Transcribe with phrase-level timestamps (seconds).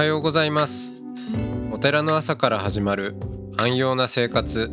[0.00, 1.04] はようございます。
[1.70, 3.16] お寺の朝から始まる
[3.58, 4.70] 安養な生活。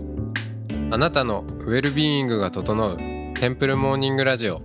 [0.90, 4.62] あなたのウェルビーイングが整うテンプルモーニングラジオ。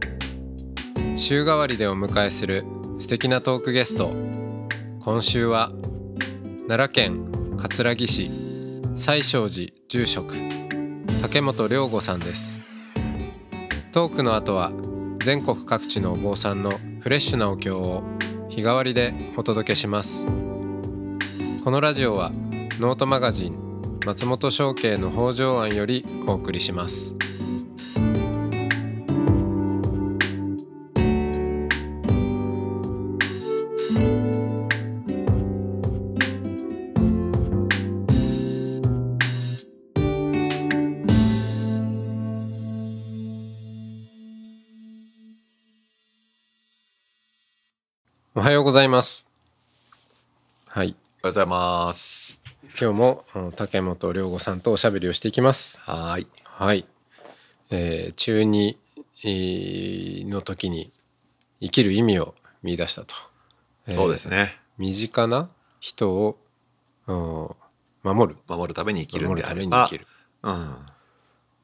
[1.17, 2.65] 週替わりでお迎えする
[3.01, 4.13] 素敵なトークゲスト。
[5.01, 5.73] 今週は
[6.69, 8.29] 奈良県葛城市
[8.95, 10.37] 西勝寺住職
[11.23, 12.61] 竹本良吾さんです。
[13.91, 14.71] トークの後は
[15.25, 16.71] 全国各地のお坊さんの
[17.01, 18.05] フレッシュなお経を
[18.49, 20.25] 日替わりでお届けします。
[21.65, 22.33] このラジオは
[22.81, 27.15] ノートマガジン松本商家の北条庵よりお送りします。
[48.35, 49.29] おはようございます。
[50.67, 50.97] はい。
[51.25, 52.41] おはようございます。
[52.81, 55.81] 今日もうん竹本良吾さんとおしゃべりをしていきます。
[55.83, 56.27] はーい。
[56.43, 56.85] はい、
[57.71, 58.77] えー中二
[59.23, 60.91] えーの時に
[61.61, 63.15] 生きる意味を見出したと、
[63.87, 64.59] えーそうですね。
[64.79, 65.49] 身近な
[65.79, 66.39] 人を
[67.07, 67.51] うん
[68.03, 68.39] 守る。
[68.49, 70.07] 守るために生きるん守るたであればめに生きる、
[70.43, 70.77] うん、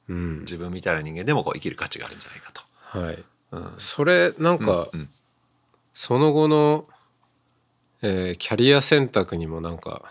[0.06, 0.40] うん。
[0.42, 2.62] 自分みたいな人間でもこう生きる価値があるんじゃないかと。
[2.80, 5.08] はい、うん、それなんか、うん。
[5.94, 6.86] その後の、
[8.02, 10.02] えーキャリア選択にもなんか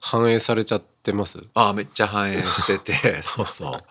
[0.00, 1.38] 反映されちゃってます？
[1.54, 3.22] ああめっちゃ反映してて。
[3.22, 3.82] そうそ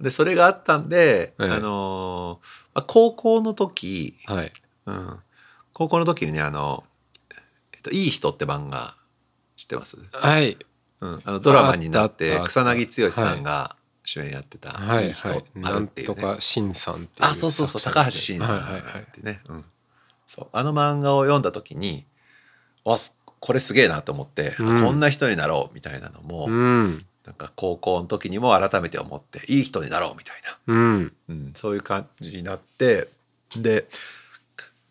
[0.00, 0.02] う。
[0.02, 1.50] でそれがあったんで、ええ。
[1.50, 4.52] あのーまあ、高校の時、はい。
[4.86, 5.18] うん、
[5.72, 6.84] 高校の時にねあの、
[7.72, 8.94] えっと「いい人」って漫画
[9.56, 10.56] 知ってます、はい。
[11.00, 15.10] うん、あのドラマになって草薙剛さんが主演やってた「はいい。
[15.10, 15.88] い人」はいあなん。
[15.88, 19.64] とかしんさんっていうあそうそうそう高橋真さんはいはいはいってね、うん、
[20.26, 20.48] そう。
[20.52, 22.06] あの漫画を読んだ時に
[22.90, 24.82] わすこれすげえなと思って、うん。
[24.82, 26.98] こんな人になろうみたいなのも、うん。
[27.24, 30.36] なんか高校の時にも改めて思っていい人になろうみたい
[30.66, 31.12] な、うん。
[31.28, 33.08] うん、そういう感じになって
[33.56, 33.86] で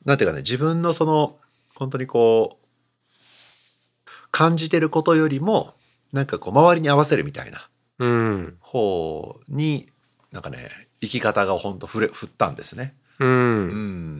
[0.03, 1.37] なんていうかね自分のその
[1.75, 5.73] 本当にこう感じてることよりも
[6.11, 7.69] なんかこう周りに合わせるみたいな
[7.99, 8.57] うん。
[8.59, 9.87] 方に
[10.33, 10.69] なんかね
[10.99, 12.95] 生き方が本当振れ振ったんですね。
[13.19, 13.67] ううん。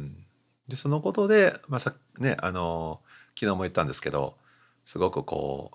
[0.06, 0.16] ん、
[0.69, 3.02] でそのことで、まあさね、あの
[3.38, 4.35] 昨日も言ったんですけど
[4.85, 5.72] すごくこ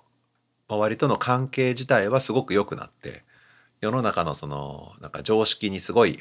[0.69, 3.23] う周りとの関係自体はすごく良くなって
[3.81, 6.19] 世の中のそのなんか常識にすごい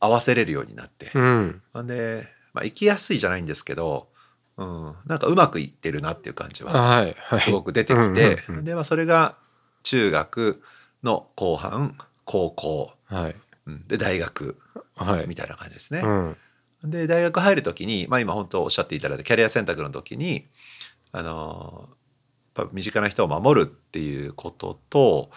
[0.00, 1.62] 合わせれるようになって、うん。
[1.72, 4.08] ほんで、まあ、生きやすいじゃないんですけど、
[4.56, 7.06] うん、なんかうまくいってるなっていう感じは
[7.38, 9.36] すごく出てきて、で、まあ、それが
[9.82, 10.62] 中学
[11.02, 13.36] の後半高校、はい。
[13.66, 14.58] うん、で大学
[14.96, 15.26] はい。
[15.28, 16.00] みたいな感じですね。
[16.00, 16.36] うん
[16.84, 20.46] で大学入る時に、まあ、今本当おっしゃっていただいたキャリア選択の時に
[21.12, 21.88] あの
[22.56, 25.30] やっぱ身近な人を守るっていうことと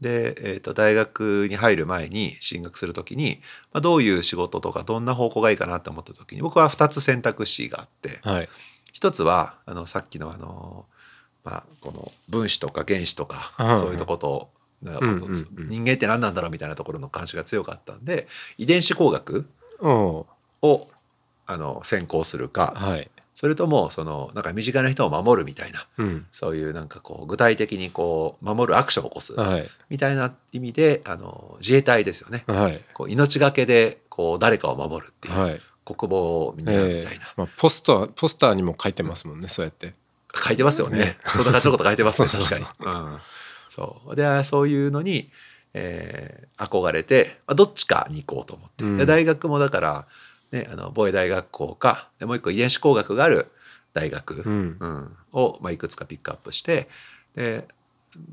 [0.00, 3.40] で、えー、と大学に入る前に進学する時に、
[3.72, 8.48] まあ、どういう仕事とかどんな方向がいいかなと思った時に僕は2つ選択肢があってはい。
[8.92, 10.84] 一つはあのさっきのあの、
[11.44, 14.50] まあ、この分子とか原子とかそういうとこと
[14.82, 15.68] なうんうんうん。
[15.68, 18.28] 人間って何なんだろうみたいなところの関心が強かったんで
[18.58, 19.48] 遺伝子工学
[19.80, 20.26] お
[20.62, 20.88] を
[21.46, 23.10] あの専攻するかはい。
[23.34, 26.26] それともそのなんか身近な人を守るみたいなうん。
[26.30, 29.68] そういうなんかこう具体的にこう守るアクションを起こすはい。
[29.88, 32.44] みたいな意味であの自衛隊ですよね。
[32.46, 32.80] はい。
[32.94, 35.60] こう命がけでこう誰かを守るっていう、はい。
[35.84, 39.94] 国防をみんなみえたいな、ーまあポスターポスターにも書いてますもんねそうやって。
[40.34, 40.98] 書いてますよね。
[40.98, 41.18] ね。
[41.24, 42.66] そんな感じのこと書いてますね 確かに。
[42.80, 43.18] うん、
[43.68, 44.14] そう。
[44.14, 45.30] でそういうのに、
[45.74, 48.96] えー憧れて、まあ、どっちかに行こうと思って、うん。
[48.98, 50.06] で大学もだから、
[50.52, 53.50] ね、あの防衛大学校かでもう一個遺伝子工学がある
[53.94, 56.88] 大学、うんうんを、まあ、いくつかピックアップして
[57.34, 57.66] で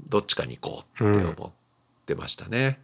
[0.10, 1.51] どっちかに行こうって思っ
[2.06, 2.80] てましたね。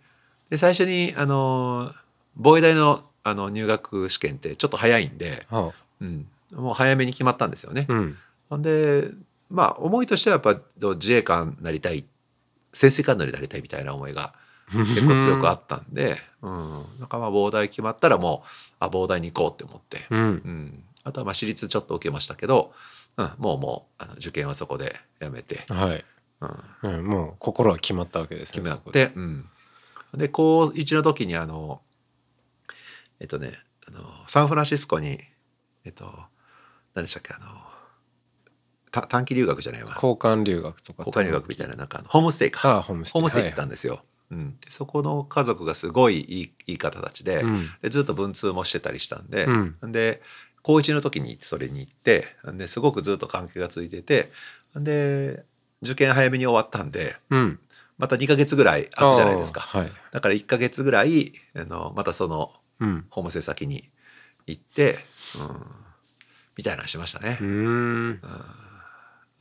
[0.50, 1.94] で最初にあの
[2.36, 7.88] 防衛大のあの入学試験ってちょっと早いんで、はうん、もう早めに決まったんですよね。
[7.90, 9.10] あうんで
[9.50, 10.62] まあ思いとしてはやっぱ
[10.94, 12.06] 自衛官になりたい
[12.72, 14.34] 潜水艦乗りになりたいみたいな思いが
[14.72, 20.24] 結構強くあったんで、うん、なんかまあ膨大決まったらもうあ膨大に行こうって思って、ううん。
[20.34, 22.74] ん、あとはまあ私立ちょっと受けましたけど、
[23.18, 26.04] うん、もうもうあの受験はそこでやめて、はい。
[26.84, 29.46] うん、うんもう心は決まったわけですね決まって、うん、
[30.16, 31.82] で高1の時にあの
[33.20, 33.54] えっとね
[33.88, 35.20] あのサンフランシスコに
[35.86, 36.12] えっと
[36.94, 37.46] 何でしたっけあの
[38.92, 39.92] た短期留学じゃないわ。
[39.96, 42.82] 交換留学とか交換留学みたいななんかホームステイか。
[42.82, 43.20] ホームステイ。
[43.20, 44.02] ホームステイ行ってたんですよ。
[44.36, 47.70] うん、でそこの家族がすごいいいいい方たちで,、うん。
[47.82, 49.92] でずっと文通もしてたりしたんで、うん。
[49.92, 50.22] で
[50.62, 54.32] 高1の時にそれに行ってですごくずっと関係が続いてて
[54.76, 55.46] で
[55.82, 57.60] 受験早めに終わったんでうん。
[57.98, 59.62] また2ヶ月ぐらい空くじゃないですか。
[59.62, 59.92] はい。
[60.12, 62.52] だから1ヶ月ぐらいあのまたその
[62.82, 63.06] うん。
[63.10, 63.90] ホームステイ先に
[64.48, 65.00] 行って、
[65.40, 65.66] うん、
[66.58, 67.38] みたいなのしましたね。
[67.40, 67.44] う。
[67.44, 68.22] ーん。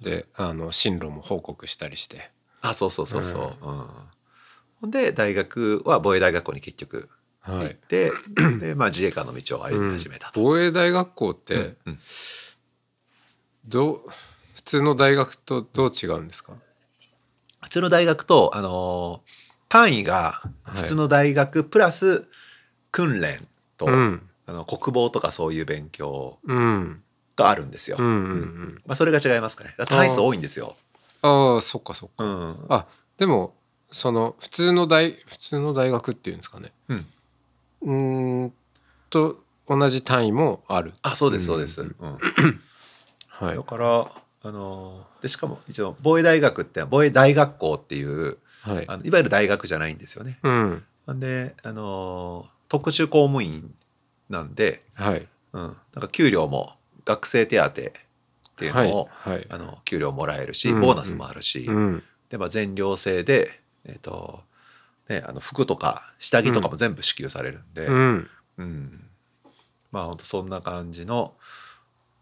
[0.00, 2.30] であの進路も報告したりして。
[2.60, 3.66] あそうそうそうそう。
[3.66, 3.86] うん
[4.84, 7.08] ほんで大学は防衛大学校に結局
[7.46, 7.66] 行はい。
[7.68, 8.12] って、
[8.60, 10.42] でまあ自衛官の道を歩み始めたと。
[10.42, 11.98] 防衛大学校ってうん
[13.66, 14.00] どう
[14.54, 16.52] 普通の大学とどう違うんですか？
[17.62, 20.76] 普通の大学とあのー単位がはい。
[20.76, 22.26] 普通の大学プラス
[22.90, 23.38] 訓練
[23.78, 24.28] と、うん。
[24.46, 27.02] あの国防とかそういう勉強うん。
[27.36, 27.96] があるんですよ。
[27.98, 28.82] うんうんうん。
[28.86, 29.74] まあ、それが違いますかね。
[29.88, 30.76] 単位数多いんですよ。
[31.22, 32.22] ああそっかそっか。
[32.22, 33.54] うん、あでも
[33.94, 36.72] その普通の大普通の大学っていうんですかね。
[36.88, 37.06] うん、
[37.82, 38.52] うーん
[39.08, 40.92] と同じ単位もある。
[41.02, 41.80] あそうですそうです。
[41.82, 42.08] ううん。
[42.10, 42.18] ん
[43.28, 43.56] はい。
[43.56, 44.10] だから
[44.42, 48.84] あのーでしかも一応防衛大学って防衛大学校っていうはい。
[48.88, 50.40] あのいわゆる大学じゃないんですよね。
[50.42, 50.84] うん。
[51.06, 53.72] なんであのー特殊公務員
[54.28, 55.28] なんで、はい。
[55.52, 56.74] うん、なんか給料も
[57.04, 57.92] 学生手当って
[58.64, 59.34] いうのを、はい。
[59.34, 59.46] はい。
[59.50, 60.80] あの給料もらえるしうん。
[60.80, 62.02] ボーナスもあるし、うん。
[62.28, 64.42] でまあ、全寮制で、えっと
[65.08, 68.30] ね、あの服とか下着とかも全部支給されるんで、うん。
[68.58, 69.04] うん。
[69.92, 71.34] まあ本当そんな感じの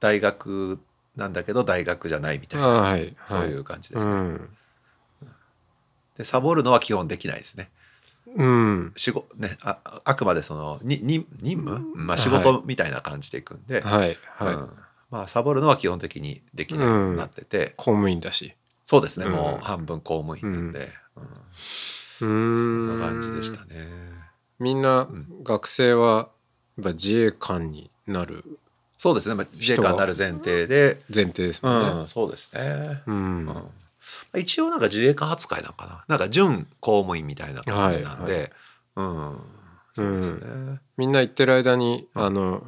[0.01, 0.81] 大学
[1.17, 3.17] なんだけど大学じゃないみたいな、あはいはい。
[3.25, 4.13] そういう感じですね。
[4.13, 4.49] うん。
[6.17, 7.71] でサボるのは基本できないですね。
[8.37, 8.93] うん。
[8.97, 14.19] 仕事ねああくまでそのにに任務、まあ、仕は事みたいな感じでいくんで、はい。
[14.37, 14.55] はい。
[14.55, 14.71] うん。
[15.11, 19.33] まあ、サボるのは基本的にできないようになってて、公務員だしそうですね、うん。
[19.33, 21.27] もう半分公務員なんで、うん。
[22.19, 23.89] そんな感じでしたね。
[24.59, 25.27] みんなん。
[25.43, 26.29] 学生は
[26.77, 28.45] やっぱ自衛官になる。
[28.97, 33.03] そうですね、まあ、自衛官になる前提で、前提ですうもんねん、そうですね。
[33.07, 33.71] うん。
[34.37, 36.05] 一応なんか自衛官扱いなのかな。
[36.09, 38.51] なんか準公務員みたいな感じなんで、はい
[38.97, 39.39] うん。
[39.95, 40.41] そうですね、
[40.97, 42.63] みんな行ってる間にあの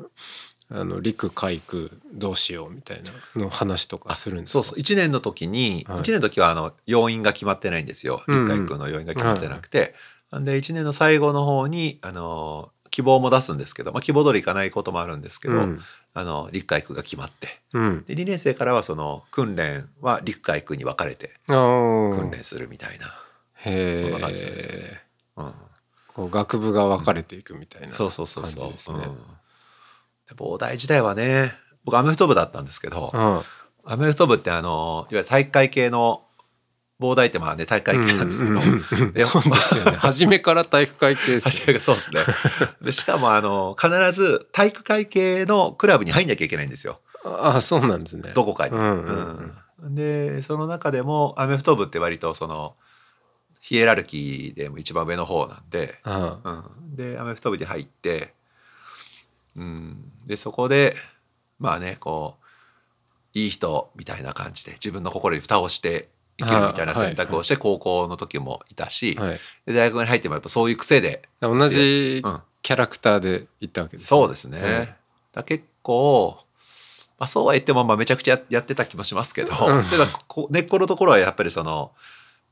[0.77, 4.65] あの陸海空どうしようみたいなの話とかするんですか？
[4.65, 4.79] そうそう。
[4.79, 5.99] 1年の時に、はい。
[5.99, 8.23] 1年の時はあの要員が決まってないんですよ。
[8.27, 8.47] うんうん。
[8.47, 9.95] 陸海空の要員が決まってなくて、
[10.31, 15.81] なんで1年の最後の方にあの希望も出すんですけど、まあ、希望通りいかないこともあるんですけど、うん。
[16.13, 17.61] あの陸海空が決まって。
[17.73, 18.05] うん。
[18.05, 23.07] で2年生からはその訓練は陸海空に分かれて訓練するみたいな、
[23.97, 25.03] そんな感じですね。
[25.37, 25.53] うん、
[26.15, 28.99] こう学部が分かれていくみたいなそうそうそうそう、感じですね。
[28.99, 29.03] うん。
[29.03, 29.19] で
[30.33, 31.53] 膨大時代はね
[31.85, 33.41] 僕アメフト部だったんですけど、うん。
[33.87, 36.23] アメフト部ってあのいわゆる体育会系の
[37.01, 39.93] 膨大ってまあね体育会系なんですけど、そうですよね。
[39.99, 42.21] 初めから体育会系です確かにそうですね。
[42.81, 47.01] でしかもあの必ず体育会系のクラブに入んなきゃいけないんですよ。
[47.25, 48.33] ああそうなんですね。
[48.35, 48.75] どこかに。
[48.75, 49.55] うんうんうん。
[49.83, 49.95] うん。
[49.95, 52.77] でその中でもアメフト部って割とその
[53.61, 56.51] ヒエラルキーでも一番上の方なんで、あう
[56.93, 58.35] ん、でアメフト部に入って、
[59.57, 60.97] うん、でそこで
[61.59, 66.09] まあねこういい人みたいな感じで自分の心に蓋をして
[66.39, 69.41] 生きるみたいな選択をして高校の時もいたし、はい。
[69.67, 72.41] で大学に入ってもやっぱそういう癖で同じうん。
[72.63, 74.07] キャラクターで行ったわけですね。
[74.07, 74.59] そうですね。
[74.59, 76.39] うんだ結構、
[77.19, 79.53] まあ、そうは言ってもまあめちゃくちゃやってた気もしますけど、
[80.49, 81.93] 根っこのところはやっぱりその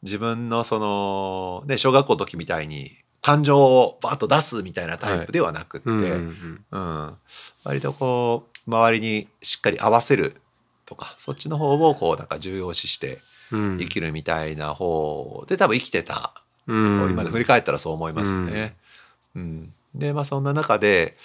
[0.03, 7.15] 自分のその、ね、小学校の時みたいに感情をバーッと出すみたいなタイプではなくって、うんうんうん。
[7.65, 10.37] 割とこう周りにしっかり合わせる
[10.85, 13.19] とかそっちの方をこうなんか重要視して
[13.53, 13.79] うん。
[13.79, 16.35] 生きるみたいな方で多分生きてた
[16.67, 16.93] うん。
[16.95, 18.77] と今で振り返ったらそう思いますよね。
[19.37, 19.73] うん。
[19.95, 21.17] でまあそんな中で、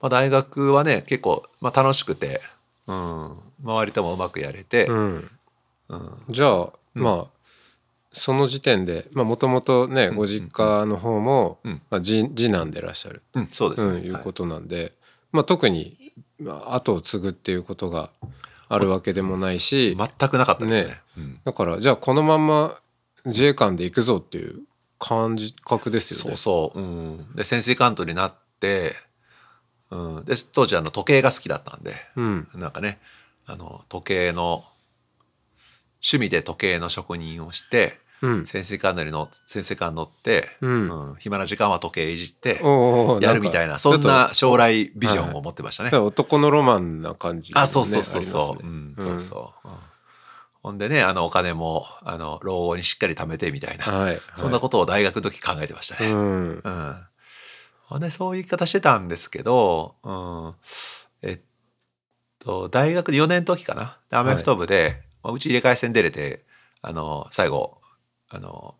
[0.00, 2.42] まあ、大学はね結構、まあ、楽しくて、
[2.86, 5.30] うん、周りともうまくやれて、うん。
[5.88, 6.10] うん。
[6.28, 7.37] じゃあまあ
[8.12, 11.82] その時点でもともとねご実家の方もうん。
[11.90, 13.22] まあ次次男でいらっしゃる。
[13.34, 14.92] うんそうです、うんいうことなんで
[15.32, 15.96] まあ特に
[16.40, 18.10] まあ後を継ぐっていうことが
[18.68, 20.10] あるわけでもないしはい。
[20.18, 21.00] 全くなかったですね。
[21.44, 22.78] だからじゃあこのまんま
[23.24, 24.60] 自衛官で行くぞっていう
[24.98, 26.36] 感覚ですよね。
[26.36, 28.94] そうそう、うん、で潜水艦長になって、
[29.90, 32.48] うん、で当時あの時計が好きだったんで、うん。
[32.54, 32.98] なんかね
[33.46, 34.64] あの時計の
[36.02, 38.46] 趣味で時計の職人をしてうん。
[38.46, 41.10] 潜水艦乗りの潜水艦乗って、うん。
[41.10, 42.60] うん暇な時間は時計いじって
[43.20, 45.90] やるみたいなそんな将来ビジョンを持ってましたね。
[45.90, 49.74] と男のロマンな感じがね、あそうそうそうそう、ありうんそうそう、うん。
[50.62, 54.02] ほんでねあのお金もあの老後にしっかり貯めてみたいな、はい。
[54.04, 56.10] はいそんなことを大学の時考えてましたね。
[56.10, 56.60] うん。
[56.62, 56.96] うん。
[57.86, 60.54] ほんでそういう言い方してたんですけど、うん、
[61.22, 61.40] えっ
[62.38, 63.98] と大学4年の時かな。
[64.10, 66.42] でアメフト部で、まあ、うち入れ替え戦出れて
[66.80, 67.78] あの最後
[68.30, 68.74] あの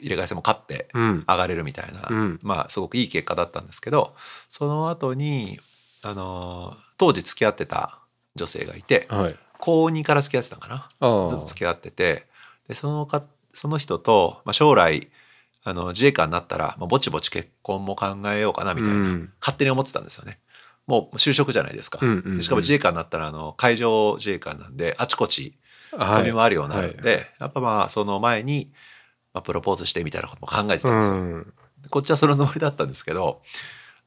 [0.00, 1.24] 入れ替え戦も勝ってうん。
[1.28, 2.38] 上がれるみたいな、うん。
[2.42, 4.14] まあすごくいい結果だったんですけど
[4.48, 5.60] その後に
[6.02, 7.98] あの当時付き合ってた
[8.34, 9.36] 女性がいてはい。
[9.58, 11.28] 高2から付き合ってたのかな？
[11.28, 12.26] ずっと付き合ってて
[12.68, 15.08] でそのかその人と、まあ、将来
[15.64, 19.32] あの自衛官になったら、まあ、ぼちぼち結婚も考えようかなみたいな、うん。
[19.40, 20.38] 勝手に思ってたんですよね。
[20.88, 22.36] もう就職じゃないですか、うんうんうん。
[22.38, 25.56] でしかも自衛官になったらあの海上自衛官なんであちこち
[25.92, 26.24] はい。
[26.24, 27.34] 飛び回るようになるんで、はい。
[27.40, 28.72] やっぱまあその前に、
[29.32, 31.16] まあ、プロポーズしてみたいなことも考えてたうんですよ。
[31.16, 31.44] ん
[31.82, 33.42] でこっちはそのつもりだったんですけど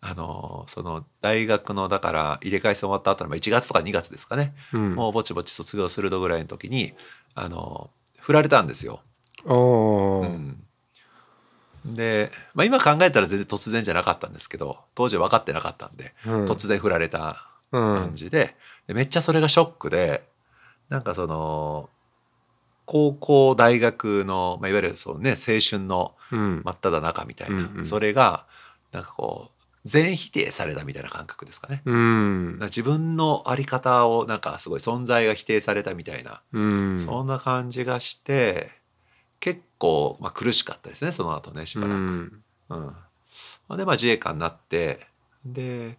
[0.02, 4.96] あのその大学のだから入れ替え戦終わった後のまあ1月とか2月ですかね、うん。
[4.96, 6.94] もうぼちぼち卒業するぐらいの時に
[7.34, 9.02] あの振られたんですよ。
[9.46, 10.64] うん
[11.86, 16.46] で、まあ、今考えたら全然突然じゃなかったんですけど当時は分かってなかったんで、うん。
[16.46, 17.82] 突然振られたうん。
[17.82, 18.56] 感じで
[18.88, 20.24] でめっちゃそれがショックで
[20.90, 21.90] なんかその
[22.86, 26.62] 高校大学の、まあ、いわゆるそう、ね、青春のうん。
[26.64, 28.46] 真っ只中みたいな、うんうんそれが
[28.92, 31.82] なんかこう全否定されたみたいな感覚ですかね。
[31.86, 32.58] うん。
[32.60, 37.00] か自分の在り方をなんかすごい存在が否定されたみたいな、うん。
[37.00, 38.70] そんな感じがして
[39.40, 41.98] 結構、まあ、苦しかったですねその後ねしばらく。
[41.98, 42.96] うんうん
[43.68, 45.08] まあでまあ自衛官になって
[45.46, 45.98] で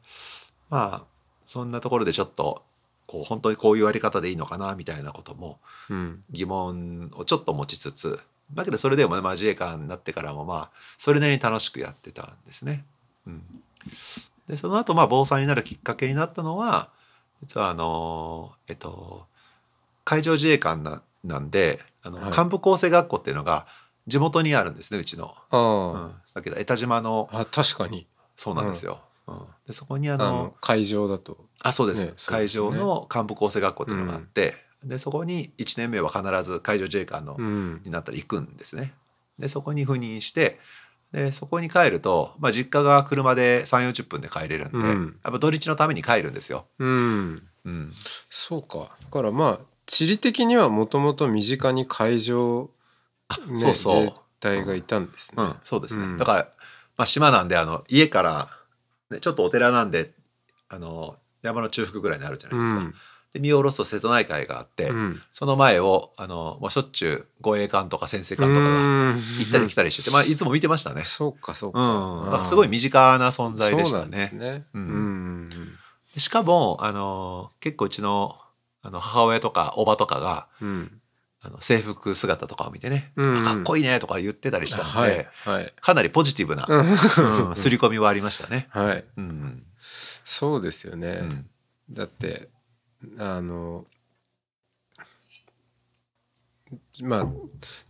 [0.69, 1.05] まあ
[1.47, 2.63] そんなところでちょっと
[3.07, 5.59] こう本当にこういうやり方でいいのかなみたいなことも
[5.89, 8.21] うん疑問をちょっと持ちつつ
[8.53, 12.85] だけどそれでもね、まあ、自衛官になってからもまあそれなりに楽しくやってたんですね。
[13.27, 13.43] うん、
[14.47, 16.91] でその後まあ防災になるきっかけになったのは
[17.41, 19.27] 実はあのえっと
[20.05, 22.31] 海上自衛官ななんであの、はい。
[22.31, 23.67] 幹部構成学校っていうのが
[24.07, 25.35] 地元にあるんですねうちの。
[25.51, 28.07] あうあん、だけど江田島のあ確かに。
[28.37, 29.01] そうなんですよ。
[29.27, 29.39] うん。
[29.67, 31.47] でそこにああのの会場だと。
[31.63, 32.39] あそうです,、ねですね。
[32.39, 34.55] 海上の幹部構成学校っていうのがあって、
[34.85, 37.81] でそこに1年目は必ず海上自衛官の、うん。
[37.85, 38.95] になったら行くんですね。
[39.39, 40.59] でそこに赴任して
[41.13, 45.21] でそこに帰ると、まあ、実家が車で3 4 0分で帰れるんで、うん。
[45.23, 46.67] やっぱ土日のために帰るんですよ。
[46.79, 47.49] うん。
[47.65, 47.93] うん、
[48.29, 48.79] そうか。
[48.79, 52.71] だからまあ地理的にはもともと身近に海上、
[53.47, 53.95] ね、そうそう。
[53.97, 55.43] 自衛隊がいたんですね。
[55.43, 56.17] うん、そうですね、うん。
[56.17, 56.39] だから、
[56.97, 58.49] まあ、島なんであの家から、
[59.11, 60.13] ね、ちょっとお寺なんで
[60.71, 62.81] あの山の中腹ぐらいにあるじゃないですか。
[62.81, 62.95] うん。
[63.35, 65.21] で見下ろすと瀬戸内海があって、うん。
[65.31, 69.17] その前をあのもうしょっちゅう護衛艦とか潜水艦とかがうん。
[69.17, 71.05] 行ったり来たりしてて、まあ、いつも見てましたね。
[71.05, 74.31] そうかそうか、うん、だからすごい身近な存在でしたそうね。
[74.33, 74.65] ね。
[74.73, 78.39] うしかもあの結構うちの
[78.83, 81.01] あの母親とかおばとかがうん。
[81.45, 85.73] あの制服姿とかを見てね、うんあかっこいいねとか言ってたりしたんで、はいはい。
[85.81, 87.49] かなりポジティブな、うん。
[87.49, 88.69] うん、刷り込みはありましたね。
[88.71, 89.05] はい。
[89.17, 89.67] うん。
[90.25, 91.19] そうですよね。
[91.21, 91.51] うん。
[91.91, 92.49] だって
[93.19, 93.87] あの
[97.03, 97.27] まあ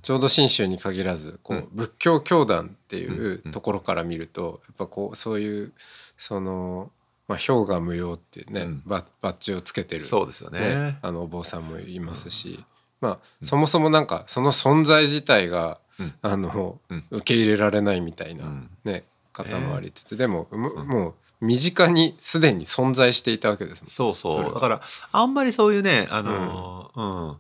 [0.01, 1.69] ちょうど信州に限らずこう、うん。
[1.75, 3.53] 仏教教団っていううん。
[3.53, 5.73] ところから見ると、やっぱこうそういう
[6.17, 6.91] その、
[7.33, 8.83] まあ、氷河無用ってね、うん。
[8.85, 10.61] ババッジをつけてるそうですよね。
[10.61, 12.63] ねあのお坊さんもいますし、
[13.01, 16.15] まあそもそもなんかその存在自体が、うん。
[16.21, 17.05] あのうん。
[17.11, 18.71] 受け入れられないみたいな、うん。
[18.85, 23.89] ね方もありつつ、でも、ももう身近にすでに存在していたわけですもん。
[23.89, 24.55] そうそう。
[24.55, 27.37] だからあんまりそういうねあの、うん。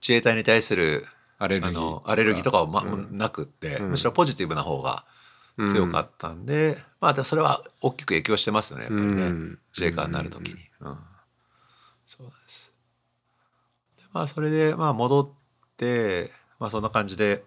[0.00, 1.06] 自衛隊に対する
[1.38, 2.00] アレルギー。
[2.04, 3.16] アレルギーとかは、まうん。
[3.16, 3.90] なくって、うん。
[3.90, 5.04] むしろポジティブな方が
[5.58, 9.58] 強かったんで、まあでもそれは大きく影響してますよねやっぱりね、うん。
[9.74, 10.98] 自衛官になる時に、うん。
[12.04, 12.72] そうです。
[13.96, 15.28] でまあそれでまあ戻っ
[15.76, 17.42] てまあそんな感じで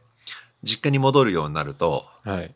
[0.64, 2.54] 実家に戻るようになるとはい。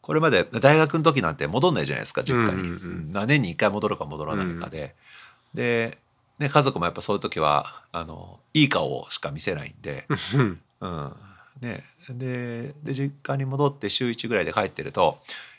[0.00, 4.94] これまで大学の時なんて戻んないじゃないですか実家に、うん年に1回戻るか戻らないかで、
[5.52, 5.98] で、
[6.38, 11.12] ね、家族もやっぱそういう時はあのいい顔しか見せないんで、う んうん。
[11.60, 15.18] ね、でで実家に戻って週1ぐらいで帰ってると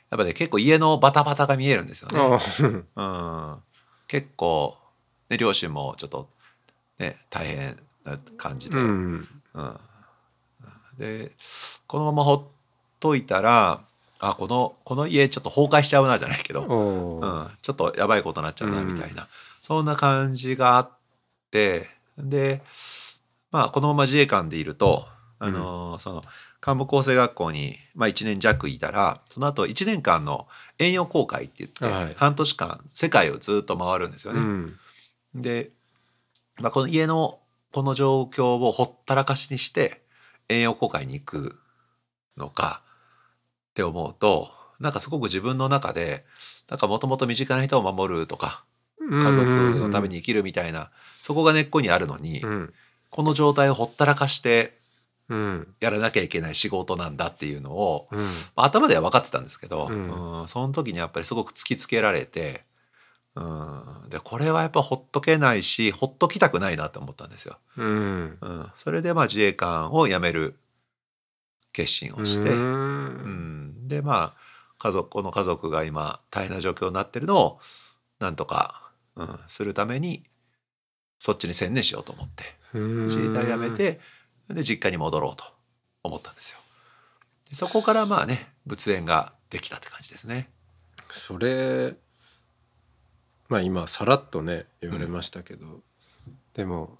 [0.10, 2.38] やっぱね結構家のバタバタが見えるんですよね。
[2.96, 3.58] うん、
[4.08, 4.78] 結構、
[5.30, 6.30] ね、両親もちょっと、
[7.00, 9.80] ね、大変な感じで、うんうん。
[10.98, 11.32] で
[11.88, 12.44] このままほっ
[13.00, 13.82] といたら
[14.20, 18.94] あこのこの家ちょっと崩壊しちゃうなじゃないけど、うん、ちょっとやばいことになっちゃうなうん。
[18.94, 19.28] みたいな、
[19.62, 20.90] そんな感じがあっ
[21.52, 22.62] てで
[23.52, 25.08] まあこのまま自衛官でいると、
[25.40, 26.24] あのーその
[26.66, 30.48] 幹部構成学校に、まあ、1年弱いたらその後1年間の
[30.80, 32.14] 遠洋航海って言って、はい。
[32.16, 34.40] 半年間世界をずっと回るんですよね。
[34.40, 34.76] うん。
[35.36, 35.70] で、
[36.60, 37.40] まあ、この家の
[37.72, 40.02] この状況をほったらかしにして
[40.50, 41.60] 遠洋航海に行く
[42.38, 42.82] のか
[43.70, 46.26] って思うとなんかすごく自分の中で
[46.70, 48.64] なんかもともと身近な人を守るとか
[49.00, 50.90] 家族のために生きるみたいな
[51.20, 52.74] そこが根っこにあるのに、うん。
[53.10, 54.77] この状態をほったらかしてうん
[55.30, 58.20] やらなきゃいけない仕事なんだっていうのを、うん。
[58.56, 60.40] まあ頭では分かってたんですけど、うん。
[60.42, 62.64] うんその時にやっぱりすごく突きつけられて、
[63.36, 67.58] うん、でこれはやっぱほっとけないしほっときたくないなと思ったんですよ。
[67.78, 68.38] うん。
[68.42, 70.56] うん、それでまあ自衛官を辞める
[71.74, 73.74] 決心をして、ううん。
[73.86, 73.88] ん。
[73.88, 74.48] でまあ
[74.80, 77.60] 家族この家族が今大変な状況になってるのを
[78.20, 80.24] なんとか、うん、するために
[81.20, 82.44] そっちに専念しようと思って
[82.74, 84.00] 自衛隊辞めて
[84.50, 85.44] で実家に戻ろうと
[86.04, 86.60] 思ったんですよ。
[87.50, 90.50] でそこからまあね仏縁ができたって感じですね。
[91.10, 91.96] それ
[93.50, 95.82] まあ今さらっとね言われましたけど、
[96.54, 96.98] でも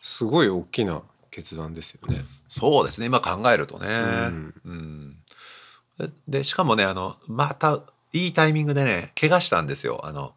[0.00, 2.24] すごい大きな決断ですよね。
[2.48, 3.86] そうですね今考えるとね。
[3.88, 5.16] うんうん
[5.98, 7.80] ででしかもねあのまた
[8.12, 10.00] いいタイミングでね怪我したんですよ。
[10.04, 10.34] あの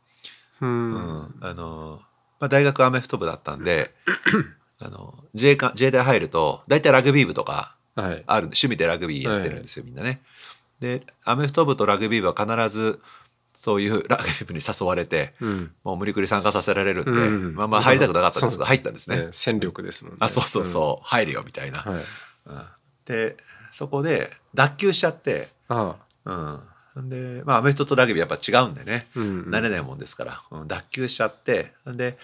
[0.61, 2.01] うんうんあの
[2.39, 3.93] まあ、大学アメフト部だったんで
[4.79, 10.21] あの自衛官自衛隊入ると大体ラグビー部とかはいある趣味でラグビーやってるんですよ、みんなね。
[10.79, 13.01] でアメフト部とラグビー部は必ず
[13.53, 19.17] そういう ラグビー部に誘われてうんもう無理くり参加させられるんで、うんまあまあ入りたくなかったんですけどそう入ったんですね。
[19.17, 20.17] ね戦力ですもんね。
[20.21, 21.83] あそうそうそう、入れよみたいな。
[21.85, 22.03] うんはい。
[22.45, 22.63] うん
[23.05, 23.37] で
[23.71, 25.95] そこで脱臼しちゃって、あ
[26.25, 26.59] うん、
[27.07, 31.71] でまあアメフトとラグビーやっぱ違うんでね、うん慣れないもんですから、うん脱臼しちゃって。
[31.85, 32.17] で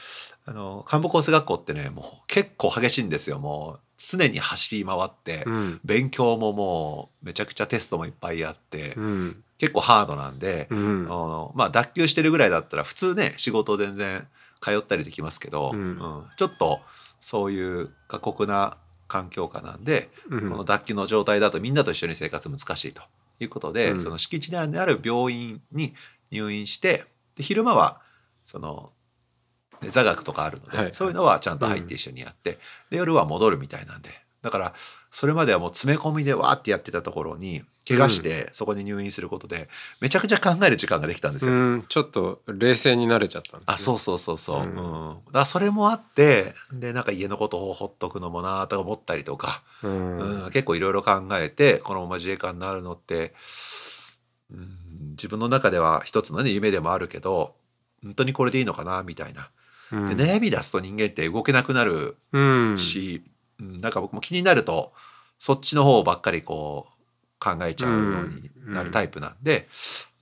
[0.46, 3.39] あの幹部コース学校ってねもう結構激しいんですよ。
[3.39, 5.79] もう常に走り回って、うん。
[5.84, 9.44] 勉強ももうめちゃくちゃテストもいっぱいあって、うん。
[9.58, 11.05] 結構ハードなんで、うん。
[11.05, 14.27] あのまあ脱臼してるぐらいだったら普通ね仕事全然
[14.61, 15.79] 通ったりできますけど、うん。
[15.79, 16.24] うん。
[16.38, 16.81] ちょっと
[17.20, 20.50] そういう過酷な環境下なんで、うん。
[20.50, 23.01] この脱臼の状態だとみんなと一緒に生活難しいと
[23.40, 24.02] いうことで、うん。
[24.02, 25.94] その敷地内にある病院に
[26.32, 28.02] 入院してで昼間は
[28.44, 28.92] その
[29.82, 30.94] ね座学とかあるので、はい。
[30.94, 34.10] そういうのはちゃんと入って一緒にやって、で夜は戻るみたいなんで
[34.46, 34.74] だから
[35.10, 39.70] それまではもう詰め込みでわーってやってたところに怪我してそこに入院することで
[40.01, 41.53] めちゃくちゃ考える時間ができたんですよ。
[41.55, 41.81] うん。
[41.90, 43.74] ちょっと冷静になれちゃったんですね。
[43.74, 44.70] あそうそうそうそう、ううん。
[44.70, 50.18] んだそれもあってでなんか家のことをほっとくのもなとか思ったりとか、うん。
[50.44, 50.51] うん。
[50.51, 53.34] 結構いろいろ考えてこのまま自衛官になるのって、
[54.51, 54.77] うん、
[55.12, 57.55] 自分の中では一つのね夢でもあるけど
[58.03, 59.50] 本当にこれでいいのかなみたいな。
[59.92, 60.05] うん。
[60.05, 62.77] で悩み出すと人間って動けなくなるうん。
[62.77, 63.24] し、
[63.59, 64.94] うんなんか僕も気になると
[65.37, 66.96] そっちの方ばっかりこう
[67.39, 69.68] 考えちゃうようになるタイプなんで、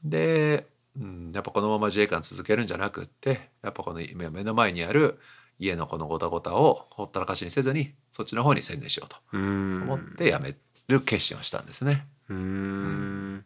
[0.04, 0.68] で、
[1.00, 5.20] うん、やっぱこのまま自衛官続けるんじゃなくってやっぱこの今目の前にある
[5.60, 9.84] 家のこのごたごたをほったらかしにせずにそっちの方に専念しようとうん。
[9.84, 10.56] 思ってやめ
[10.88, 12.06] る決心をしたんですね。
[12.30, 13.46] うーん。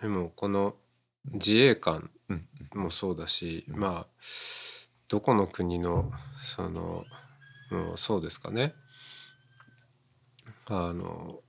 [0.00, 0.76] でもこの
[1.32, 4.06] 自衛官うんもそうだし、まあ
[5.08, 7.04] どこの国のその
[7.70, 8.74] もうそうですかね。
[10.66, 11.40] あの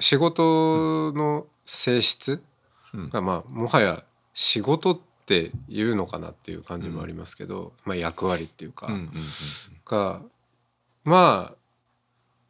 [0.00, 2.42] 仕事の性質
[2.94, 3.10] うん。
[3.10, 8.88] がまあもはや仕事っていうのかなっていう感じもありますけど、まあ役割っていうか、
[9.84, 10.20] が
[11.04, 11.54] まあ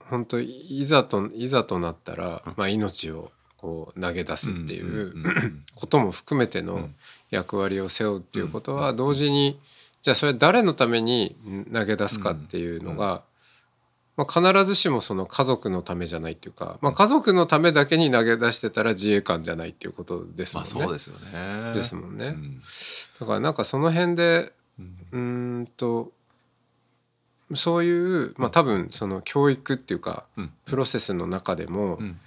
[0.04, 6.94] 本当いざといざとなったら、まあ、命をこう投げ出すっていんんううんことも含めてのうん。
[7.30, 9.58] 役割を背負うっていうことは同時に
[10.06, 11.34] じゃあそれ誰のために
[11.74, 13.24] 投げ出すかっていうのが、
[14.16, 20.70] まあ、必ずしもその家族のためじゃないっていうか、まあ、家族のためだけに投げ出してたら自衛官じゃないっていうことですもんね。
[20.74, 21.72] まあそうですよね。
[21.72, 22.26] ですもんね。
[22.26, 22.62] うん。
[23.18, 24.52] だからなんかその辺で
[25.10, 25.68] うん。
[25.76, 26.12] と
[27.56, 30.52] そういう、まあ、多分その教育っていうかうん。
[30.66, 32.20] プロセスの中でもうん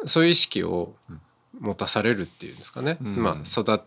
[0.00, 0.08] うん。
[0.08, 1.20] そういう意識をうん。
[1.60, 3.22] 持たされるっていうんですかね、うん。
[3.22, 3.82] まあ、育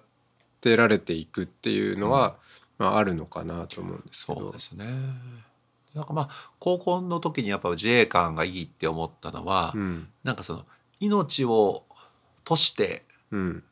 [0.61, 2.35] てられていくっていうのは、
[2.79, 4.59] まあ、あるのかなと思うんですけどそうで。
[4.59, 4.85] すね。
[5.93, 10.65] なんかまあ高校の時にやっぱ自衛官がいいって思ったのは、うんなんかその
[10.99, 11.83] 命を
[12.43, 13.63] としてうん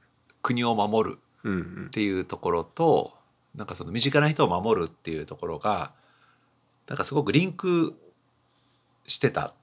[0.41, 3.13] 国を守るうんっていうところと
[3.55, 5.91] なんかその身近な人を守るっていうところが
[6.87, 7.95] なんかすごくリンク
[9.07, 9.53] してた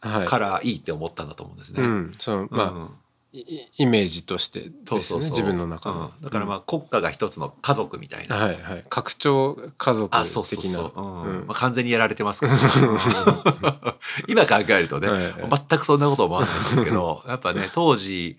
[0.00, 1.82] はいからいいって思ったんだと思うんですね。
[1.82, 2.88] うん、そのまあ、うんい
[3.32, 6.24] イメージとして自分の中の、うん。
[6.24, 8.84] だからまあ国家が一つの家族みたいな、はいはい。
[8.88, 10.10] 拡張家族
[10.48, 10.82] 的な。
[10.82, 12.52] まあ、完全にやられてますけど。
[14.26, 15.62] 今考えるとね、はいはい。
[15.68, 18.36] 全くそんなこと思わないんですけど やっぱね当時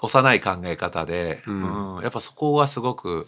[0.00, 1.98] 幼い考え方で、ううん。
[1.98, 3.26] んやっぱそこはすごく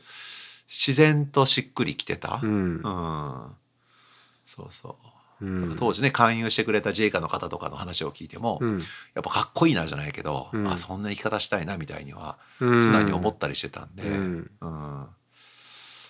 [0.68, 2.74] 自然としっくりきてた、ううん。
[2.76, 3.56] ん
[4.44, 4.92] そうそう。
[4.92, 5.19] うん
[5.78, 8.78] 当時ね勧誘してくれた自衛官の方とかの話を聞いても、うん。
[9.14, 10.70] やっぱかっこいいなじゃないけど、うん。
[10.70, 12.80] あそんな生き方したいなみたいにはうん。
[12.80, 14.50] 素直に思ったりしてたんで、うん。
[14.60, 15.06] うん。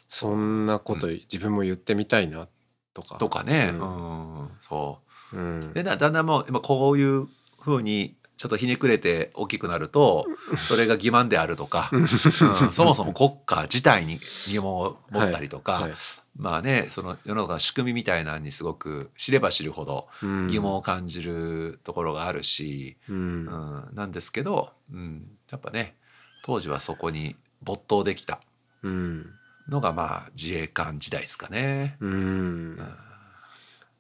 [0.09, 2.49] そんなこと自分も言ってみたいな
[2.93, 3.17] とか。
[3.17, 4.45] とかね、ううん。
[4.45, 4.99] んそ
[5.33, 5.37] う。
[5.37, 5.73] うん。
[5.73, 7.27] でなだんだんもう今こういう
[7.61, 12.09] ふうにちょっとひねくれて大きくなるとそれが欺瞞であるとか、うん。
[12.09, 15.93] そもそも国家自体に疑問を持ったりとか、はい
[16.37, 20.47] まあねその世の中の仕組みみたいなのにすごく知れば知るほどうん。
[20.47, 23.17] 疑問を感じるところがあるし、うん。
[23.17, 25.95] うんなんですけど、うん、やっぱね
[26.43, 28.41] 当時はそこに没頭できた。
[28.83, 29.27] うん。
[29.69, 31.97] のがまあ自衛官時代ですかね。
[32.01, 32.79] うん。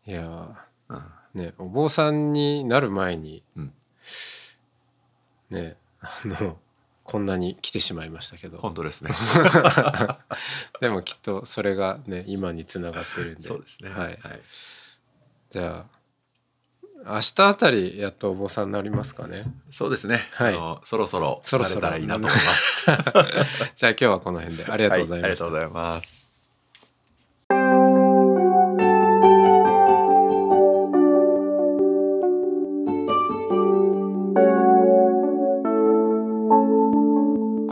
[0.06, 0.26] いや
[0.88, 0.96] うん。
[0.96, 1.02] ー
[1.34, 3.72] ねお坊さんになる前にうん。
[5.50, 6.58] ねあの
[7.10, 9.10] こんなに来てしまいましたけど本当ですね。
[10.80, 13.90] でもきっとそれがね今につながってるんでそうですね。
[13.90, 14.18] はい
[15.50, 15.84] じゃ
[17.04, 20.24] あ明日あたりやっとお坊さんになりますかねそうですね。
[20.34, 22.86] はいあのそろそろそろそろ慣れたらいいなと思います。
[23.74, 26.29] じゃあ今日はこの辺でありがとうございました、はありがとうございます。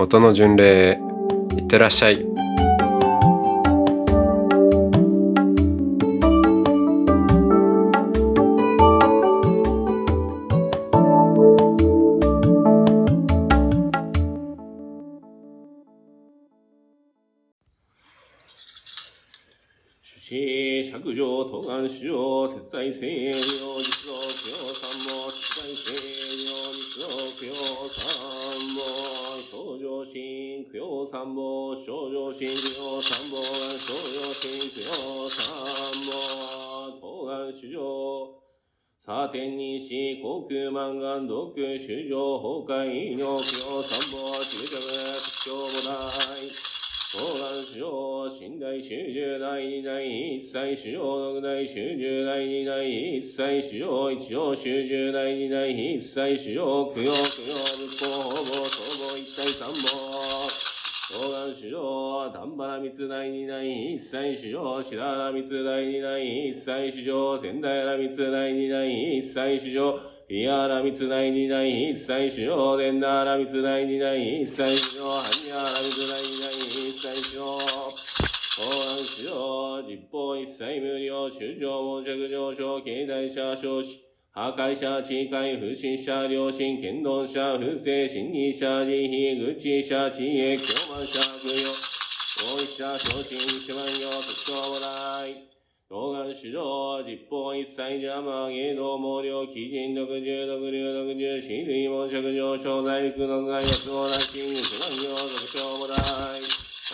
[0.00, 0.98] 音の巡礼へ
[1.54, 2.24] いってらっしゃい。
[20.02, 25.92] 主子、釈上、東願主上、節在聖領、実道、供養三も、節在聖
[26.40, 27.06] 領、実道、
[27.38, 27.52] 供養
[27.90, 28.39] 三、
[30.10, 33.40] 心、供養三も、少女心、供養三も、
[33.78, 35.46] 少女心、供養三
[36.04, 37.78] も、東願主上、
[38.98, 44.74] さ天にし、航空満願、独、主上、崩壊、尿、供養三も、中着、
[45.22, 46.10] 屈強母大、
[47.12, 59.99] 東願主上、寝台主十代二代一切主上六代主十代二代一切主上一上主十代二代一切主上供養供養仏法法母総合一体三母東
[61.28, 77.44] 願主上、丹原密大二代一切主上白原密大二代一切主上仙台原密大二代一切主上ピアラ密大二代一切主上伝那原密大二代一切主上般若原密大二代一切主上
[78.56, 91.70] 公安主上実法一切無料主上申着上昇経済者少子破壊者、地界、不審者、良心、剣道者、不正、心理者、慈悲、愚痴者、知恵、狂慢者、悪用、
[92.42, 95.34] 大石者、昇進、一万行、特徴もない。
[95.88, 106.42] 動願主上、実法一切邪魔、芸能毛量、基人、独重、独流、独重、死類、門着上昇、大福の害、安もなし、一万行、特徴もない。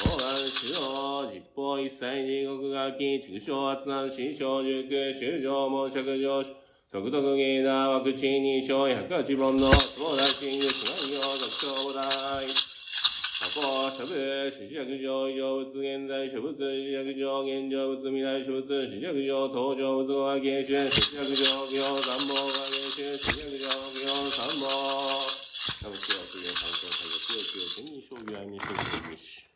[0.04, 12.65] 動願主上、実法一切地獄がき、畜生圧難、死小熟、修上、門着上、速読芸だ、ワクチンに小百八本の、相談シング、四万行、特徴大。
[12.65, 12.65] 加
[13.56, 23.64] 工、諸部、四尺上、異常物、現在、諸物、四尺上、現状物、未来、諸物、四尺上、登場物、語が研修、四尺上、行、三本が研修、四尺上、
[23.96, 24.68] 行、三本。
[25.80, 29.55] 多分、今日は、次の参考作業、強い強い、千人将棋、愛民将棋、民主。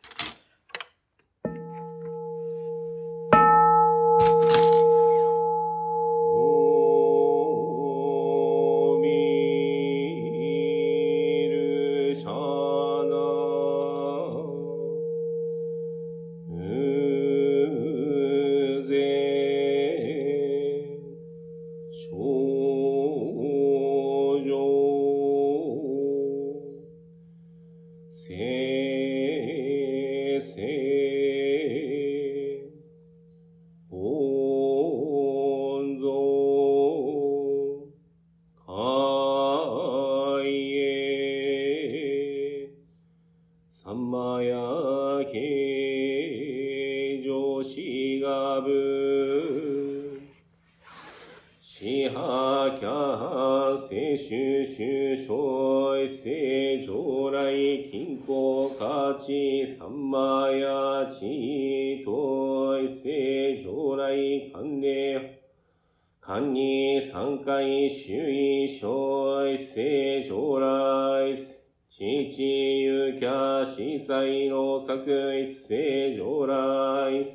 [73.81, 77.25] きゃ司祭の作一世上来。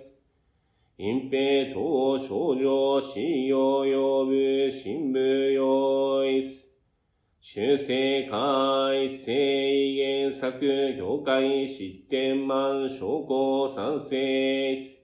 [0.98, 6.44] 隠蔽等少女死を呼ぶ新聞用意。
[7.40, 10.58] 修正会制原作
[10.96, 14.96] 業界失点満証拠賛成。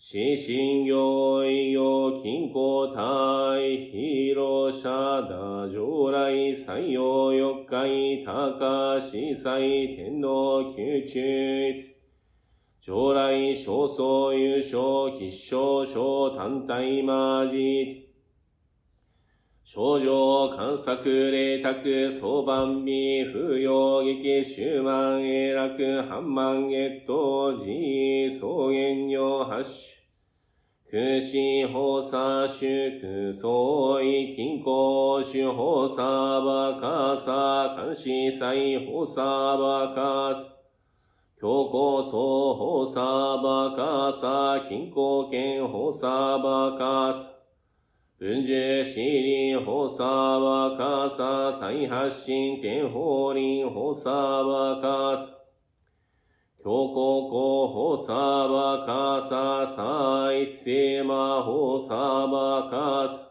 [0.00, 6.54] 指針業医療金庫対広社打上来。
[6.54, 10.07] 採用四回高司祭天
[13.64, 14.02] 少数
[14.36, 18.08] 優勝必勝小単体マジ
[19.64, 29.98] 少女観作霊卓相番美不要劇終満永楽半万月当時草原用発種。
[30.90, 35.96] 空死放射祝相違金庫主放射
[36.40, 39.20] バカサ監視祭放射
[39.58, 40.57] バカサ
[41.40, 47.30] 強行総法サバカサ、均衡権法サバカサ、
[48.18, 55.30] 文殊シリ法サバカサ、再発進権法輪法サバカサ、
[56.64, 61.94] 強行公法サバカサ、再生魔法サ
[62.26, 63.27] バカサ、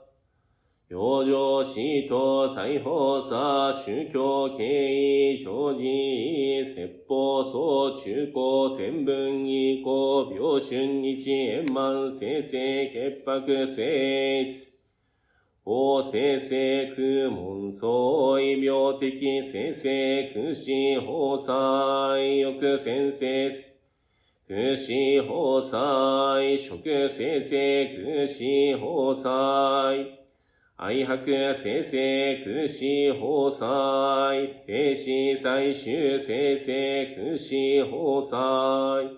[0.90, 14.68] 養生死と逮捕さ、宗教経緯、常時、説法総中高、千分以降、病春日、円満、生成、潔白、生質。
[15.70, 20.72] 法生成空門相異病的生成空死
[21.02, 23.52] 法祭欲先生
[24.48, 24.94] 空死
[25.28, 27.52] 法祭食生成
[28.02, 30.17] 空死法祭
[30.80, 31.18] 愛白
[31.56, 32.86] 生成空死
[33.20, 39.18] 法祭、生死最終生成空死法祭、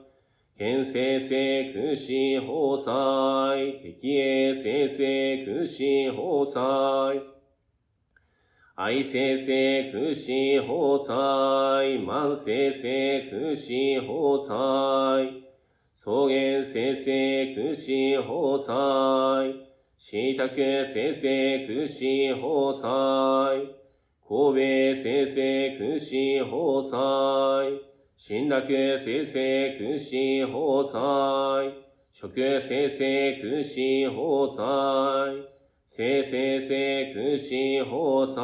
[0.57, 2.13] 県生成空死
[2.47, 7.21] 法祭、敵営生成空死法祭、
[8.75, 13.73] 愛生成空死法祭、万生成空死
[14.07, 15.43] 法祭、
[15.91, 17.91] 草原生成空死
[18.21, 19.68] 法祭、
[20.01, 23.75] しいたけ生成空死法祭。
[24.25, 27.81] 神戸生成空死法祭。
[28.15, 28.65] 新楽
[28.97, 30.15] 生成空死
[30.47, 31.73] 法祭。
[32.13, 32.29] 食
[32.61, 35.49] 生成空死法祭。
[35.85, 38.41] 生生成空死法祭。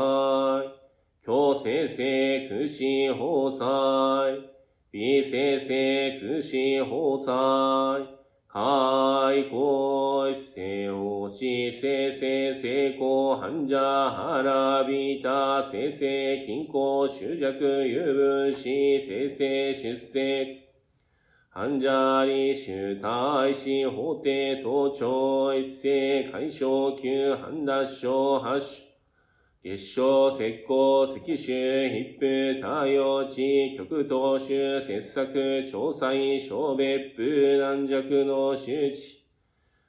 [1.23, 4.49] 強生成空死法祭。
[4.91, 8.24] 美生成空死
[8.55, 9.35] 法祭。
[9.35, 13.77] 開口せおしせせ成功患者
[14.09, 18.61] 腹びたせせ均衡執着有分子
[19.01, 20.69] せせ出世
[21.49, 28.84] 患者理主大使法廷盗聴一世解消級判脱症発種
[29.65, 37.23] 月賞、石膏、石州、ヒップ、太陽地、極東州、切削、調査、小別府、
[37.57, 39.25] 軟弱の周知。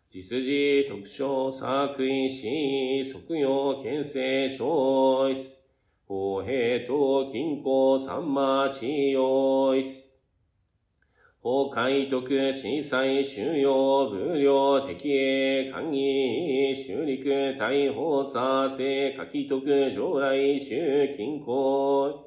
[0.08, 5.36] 実事、特徴、作為、死、即用、県政、小一。
[6.06, 10.05] 公平と均衡、三馬、地用一。
[11.46, 22.26] 法海徳、震災、収容、無料、敵営、官議、修陸、大法、佐世、書き徳、上来、修、均衡、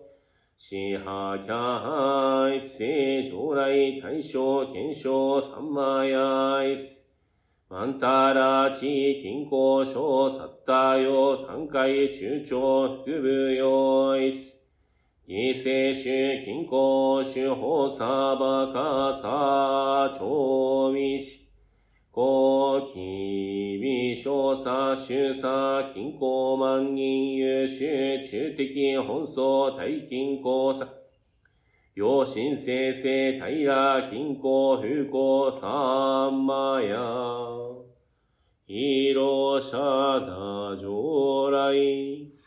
[0.57, 7.03] 支派、キャ一世、上来、大正、検証、三万やいす。
[7.67, 14.58] マンタラ、地、均衡、小、サッタヨ、三回、中長、副部用いす。
[15.31, 21.47] 異性種、均衡種、法サバカサ、調味し、
[22.11, 30.87] 高気微小差、周差、均衡万人優秀、中的本草、大均衡差、
[31.93, 36.97] 陽神生成、平、均衡、風光、三マヤ、
[38.65, 39.77] 広者、
[40.21, 42.38] 打上来、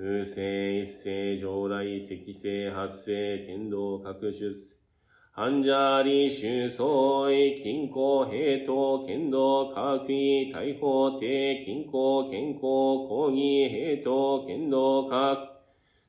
[0.00, 4.76] 風星一世上来、赤星発生、天道各出世。
[5.32, 15.48] 半者理収総意、均衡、平等、剣道、科学位、大法定、均衡、健康、講義、平等、剣道、科学、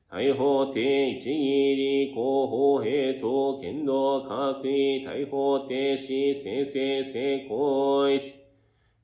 [0.08, 8.39] 大法定、一義理、広報、平等、剣道、科学位、大法定、死、生成、成功、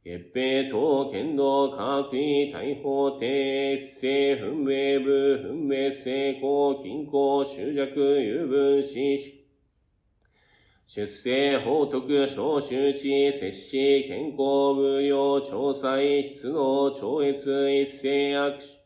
[0.06, 8.94] 月平等、剣道、科学位、大法定、性、分明部、分別、成功、均衡、執着、有分、死、
[10.86, 15.96] 出生、法徳、小周知、摂氏、健康、無料、調査、
[16.32, 17.32] 出能、超越、
[17.82, 18.78] 一斉握手、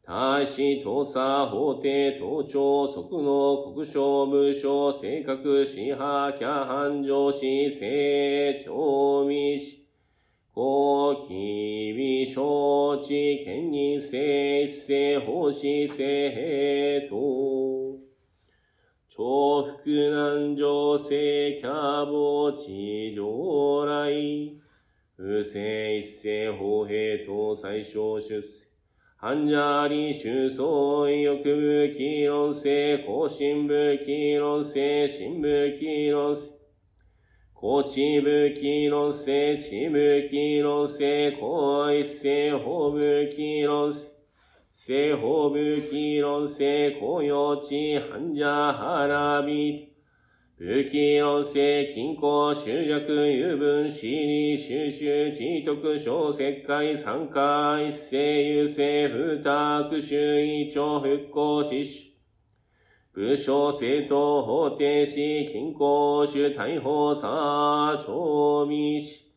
[0.00, 9.26] 大使、盗査、法廷、盗聴、即能、国省、部省、性格、支派、キャハン、上司、性、調
[10.54, 17.18] 味し、公、機微、承知、権任性、一斉、奉仕、性、平等。
[19.08, 24.12] 重複難情性キャボ地上来。
[25.16, 28.68] 不正一世法平等最小出世。
[29.16, 31.50] 患者理収総意欲部
[31.96, 36.51] 議論性、更新部議論性、新部議論性。
[37.62, 44.04] こちぶきろせ、ちぶきろせ、こいせ、ほぶきろせ。
[44.68, 49.94] せほぶきろせ、こよち、はんじゃはらび。
[50.58, 62.11] ぶきろせ、きんこ、しゅうじゃくゆぶん、しり、しゅうしゅう、ちとく、しょう、せっかい、さんかい、せ、ゆせ、ふたく、しゅうい、ちょ、ふっこ、ししゅ。
[63.14, 69.30] 武将政党法定し均衡主大法差長美し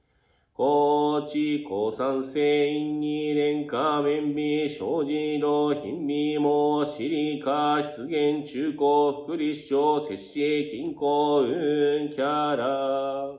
[0.53, 13.33] 高知高山性因に連下面美生じの貧美もシリカ出現中高福利省摂氏均衡運キャラ。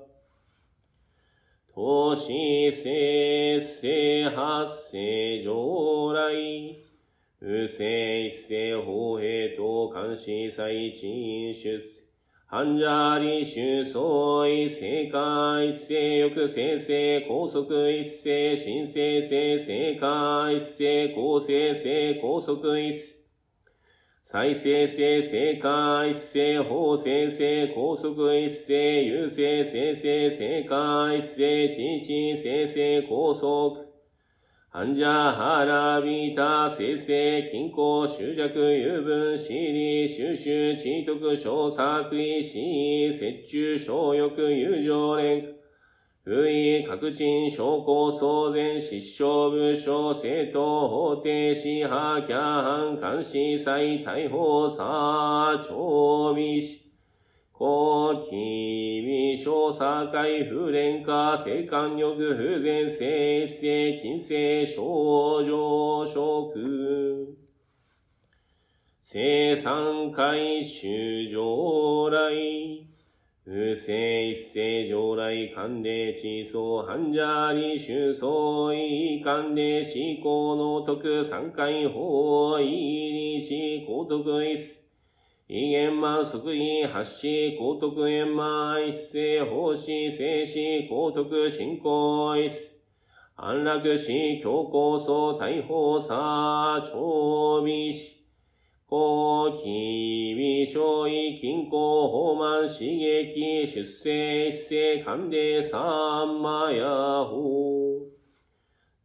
[1.74, 6.85] 投資生成発生上来。
[7.38, 7.86] 不正
[8.24, 8.86] 一世法
[9.20, 12.02] 平等監視再陳出世
[12.46, 23.16] 患者理収総意正解一世欲生成高速一世新生成正解一世公正性高速一世
[24.22, 33.85] 再生性正解一世法生成高速一世優勢生成正解一世知知生成高速
[34.76, 42.58] 患者腹びた生成均衡執着有分私利収集知徳小作為死
[43.10, 45.54] 折衷小欲友情連
[46.22, 56.85] 不意確鎮証拠騒然失笑部署政党法定支派キャハン監視再逮捕さ調備し
[57.58, 67.38] こきびしょさかいふれんか、せかんよくふぜんせいせいきんせいしょうじょうしょく。
[69.00, 71.24] せいさんかいしゅ。
[71.24, 72.86] うじょうらい。
[73.46, 84.85] うせいせいじょうらい、かんでちそう、はんじゃりしゅうそうい、かんでしこうのとく、三回法いりし、こうとくいす。
[85.48, 92.72] 異言満即位発し、高徳円満一世奉仕静止高徳進行一世。
[93.36, 98.26] 安楽死強行層大法差長美し。
[98.88, 108.02] 高気微小意均衡法満刺激出世一世勘で三魔や法。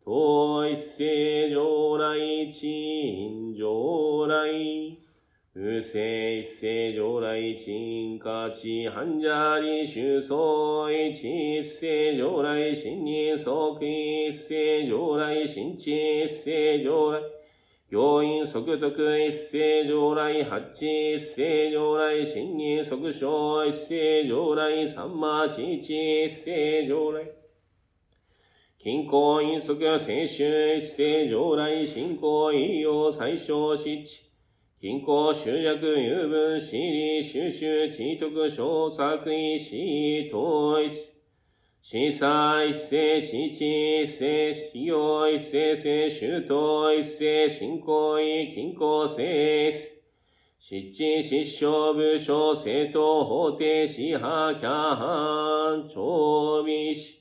[0.04, 5.01] 東一世上来陳上来。
[5.54, 17.20] 不正一世上来鎮化地患者理収総一一世上来新任即一世上来新地一世上来
[17.92, 27.26] 教員即徳一世上来八一世上来新任即小一世上来三馬地一世上来
[28.80, 34.31] 均衡因即聖衆一世上来信仰医療最小失地
[34.82, 49.24] 均衡集約有分私利収集知徳小作為死統一司祭一世知知一世使用一世世周到一世信仰意均衡性
[50.58, 57.21] 失地失笑部署政党法定支派キャハン長美し。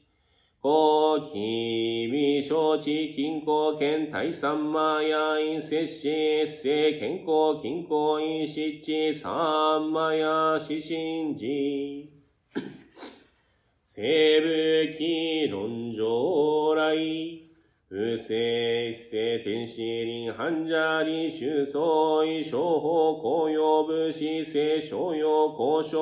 [0.63, 12.11] 高機微承知均衡圏第三マヤ陰摂氏越世健康均衡陰湿地三マヤ指針寺。
[13.83, 14.03] 西
[14.43, 17.50] 部期論上来。
[17.91, 21.83] 不正一世天使林繁者理修相
[22.25, 25.99] 違小法公用武士聖商用交渉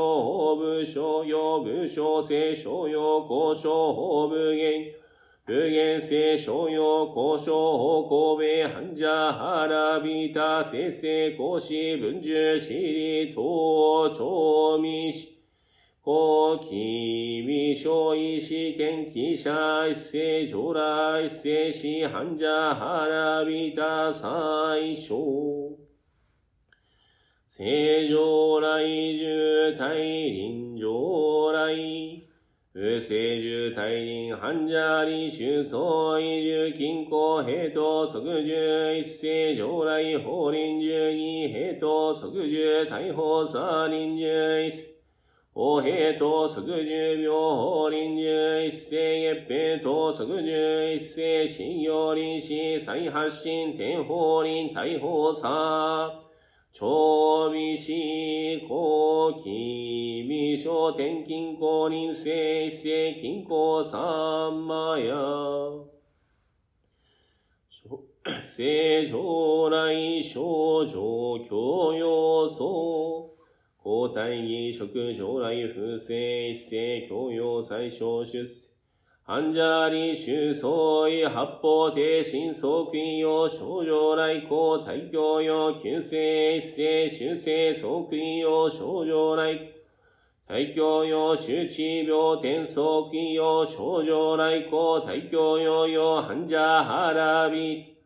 [0.58, 4.92] 部商用武将聖商用交渉部言
[5.46, 7.54] 無限性商用交渉
[8.06, 9.06] 神戸繁者
[9.70, 11.08] 原ビタ生成
[11.38, 15.37] 講師文殊私利東長民士
[16.08, 25.14] 高機微小医師研記者一世上来一世師繁者原ビタ最小。
[27.44, 28.84] 正常来
[29.18, 31.76] 重大臨上来。
[32.72, 35.78] 不正重大臨繁者理修相
[36.22, 44.70] 違重均衡平等即重一世上来法臨重二平等即重大法差臨重一。
[44.70, 44.97] 世
[45.60, 56.22] おへと即十秒臨十一世月平と即十一世信用臨死再発進天法臨大法差
[56.72, 57.90] 長美死
[58.68, 63.98] 後期未小天金公臨世一世金公三
[64.64, 65.12] マヤ
[68.56, 71.56] 正常来症状教
[71.94, 73.27] 養層
[73.88, 78.68] 交代儀職将来風正一世教養最小出世。
[79.22, 80.70] 患者理修相
[81.08, 89.58] 違八方定心相悔用症状来公大教用救世一世修正相悔用症状来。
[90.46, 92.12] 大教用周知病
[92.42, 97.97] 天相悔用症状来公大教用用患者腹び。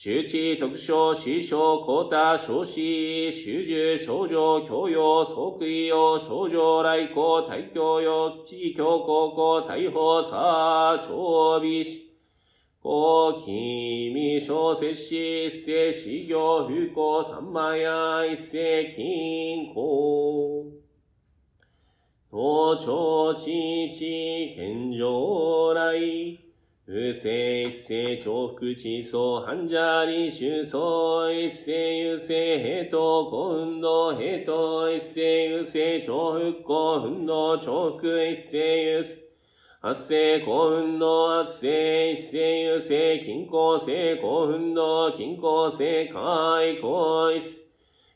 [0.00, 12.02] 周知特徴、師匠、高多、少子、修従、症状、教養、即位用、症状、来校、大教用、地教高校、大法差、長美士、
[12.80, 20.74] 高機未小摂氏、一世、修行、不幸、三万や、一世、金庫。
[22.30, 26.47] 東朝地地、健常来、
[26.90, 39.16] 不正一世重複地層繁者理修層一世優勢平等古運動平等一世優勢重複古運動重複一世優勢
[39.82, 47.60] 発生古運動発生一世優勢均衡性古運動均衡性開口一世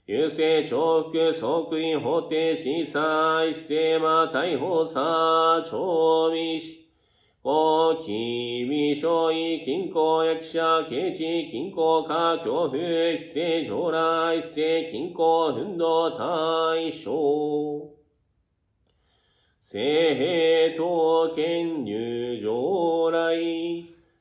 [0.07, 6.82] 優勢重複即位法定審査一世ま逮捕差長美士
[7.45, 17.13] 大き微小医均衡役者刑事均衡科教風一世上来一世均衡運動大将。
[19.61, 23.35] 聖平等権入上来。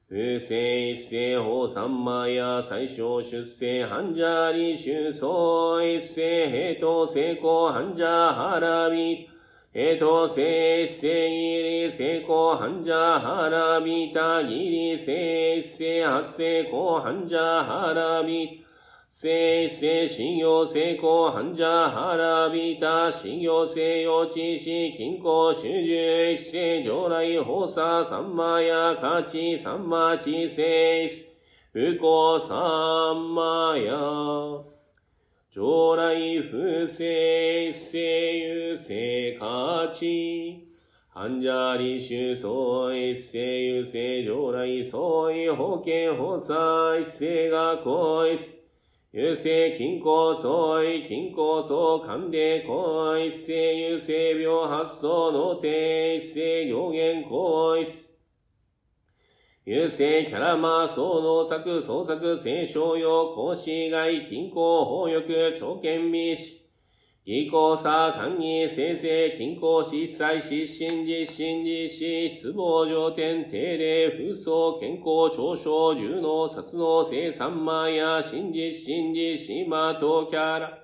[0.07, 9.30] 不正一世法三万や最小出世繁者理修相一世平等成功繁者腹び。
[9.73, 18.65] えと、せいせいりせこはんじゃはらびたぎりせいせいあせこはんじゃはらび
[19.09, 31.25] せいせいしんよせいこはんじゃはらびたしんよせいよちしきんこしゅじゅいっせじょうらいほうささんまやかちさんまちせいす。
[31.75, 34.80] うこさんまや。
[35.53, 36.15] 将来
[36.49, 40.65] 不正一世優勢価値
[41.09, 48.39] 患者理修相一世優勢将来相違保険法差一世が行一
[49.11, 58.10] 優勢均衡相違均衡相関で行一世優勢病発想の定一世行言行一
[59.63, 66.55] 優勢キャラマー総能作創作聖商用講師外均衡法欲長見美士
[67.23, 80.79] 技巧差官議生成均衡失災失神実神実施失望上天定例風葬健康長所重能殺能生三万や真実真実シマとキャラ。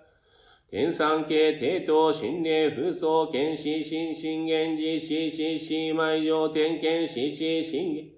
[0.70, 8.17] 天産系帝都心霊風葬剣士心信玄実施死死埋上天剣死死信玄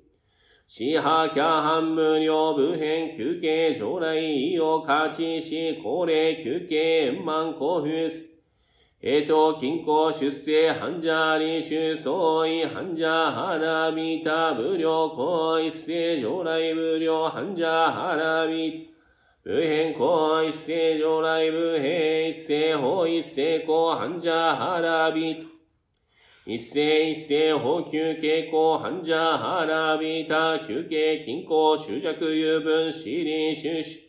[0.71, 8.11] 死破キャハン無料部編休憩将来意を勝ちし高齢休憩円満興奮
[9.01, 18.93] えと、金庫出世、半者理主相違、半者腹びた、無料行一世、上来無料、半者腹び。
[19.43, 25.35] た、無変行一世、上来無変一世、法一世、行半者腹び。
[25.35, 25.58] た、
[26.51, 26.79] 一世
[27.11, 33.99] 一世、法休傾向、半者腹びた、休憩、均衡、執着、有分、私利、収支、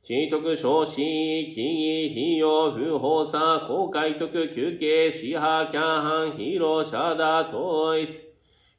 [0.00, 8.08] 地徳少子、記義、費用、不法さ、公開徳、休憩、支派、キャンハン、ヒーロー、シャダ、統一。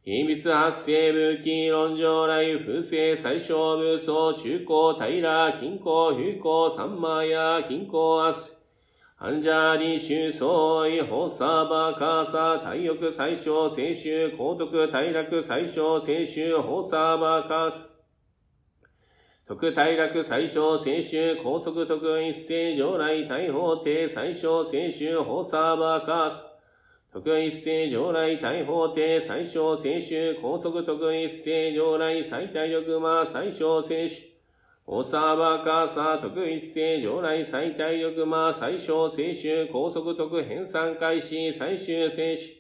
[0.05, 8.61] 秘密発生武器、論上来、不正、最小武装、中高、平、均衡、風光、三枚や、均衡、明日。
[9.24, 17.86] 半者理修相違、法サバカサ、体欲最小、聖衆、高徳、大楽最小、聖衆、法サバカサ。
[19.46, 26.44] 特大楽最小、聖衆、高速特一世、上来、大法廷、最小、聖衆、法サバカサ。
[27.14, 34.31] 特一世、上来、大法廷、最小、聖衆、高速特一世、上来、最大力魔、最小、聖衆。
[34.88, 42.56] おさばかさ、特一世、上来、最大力魔、最小、聖衆、高速特編纂開始、最終聖衆。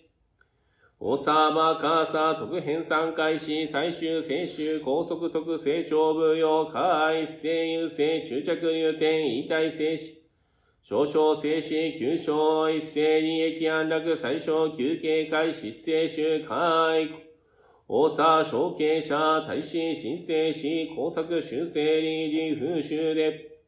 [0.99, 10.21] おさばかさ、特編纂開始、最終聖衆、高速特成長部用、下一世優勢、中着入点、異体聖子。
[10.83, 17.30] 少々静止、急所、一斉利益安楽、最小、休憩会、失勢集、解雇。
[17.93, 23.59] 大佐、承継者、大使、申請し、工作、修正、理事、風習で。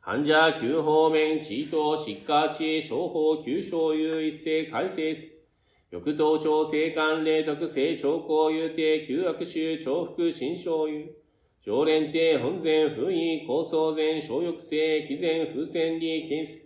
[0.00, 5.28] 患者、旧方面、地頭、疾患地、商法、旧所有一斉、改正す。
[5.90, 11.06] 欲頭調整官令特性兆候有定、旧悪臭、重複、新所有。
[11.60, 16.62] 常連帝、本前、不意、高層前、小欲性、毅前、風船利、金水。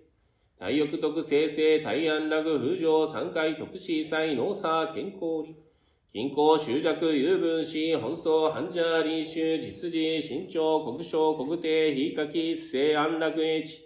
[0.56, 5.69] 大欲特生成、大安楽、風上、三回特使祭、農作、健康利。
[6.12, 13.78] 均衡、執着、有分子、本草、半者、理修、実事、身長、国章、国定、非書き、生安楽英知。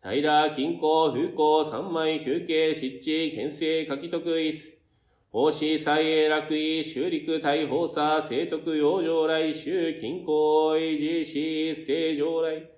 [0.00, 4.78] 平、均衡、風光、三枚、休憩、湿地、県政、書き徳一。
[5.30, 12.75] 法師、祭英楽意、修陸、大法差、聖徳、養生来、修、均衡、維持し、正常来。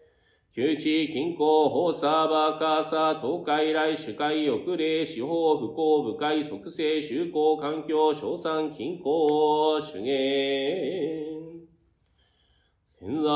[0.59, 11.69] 旧知、近郊、法サーバーカーサー、東海来、主海、翼霊、司法、不幸、不快、促成、修行、環境、賞賛、近郊、主言。
[12.89, 13.31] 潜在。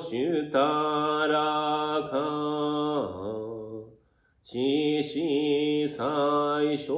[0.00, 0.58] 主た
[1.28, 3.30] らか。
[4.42, 6.94] 知識最小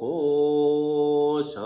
[0.00, 1.60] 校舎。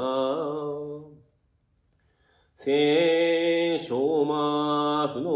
[2.55, 5.29] 聖書魔不能。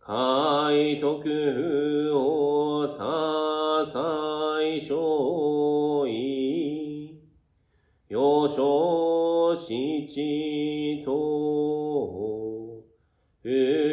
[0.00, 7.20] 海徳をさ最小意。
[8.08, 12.35] 幼少七と。
[13.46, 13.52] 普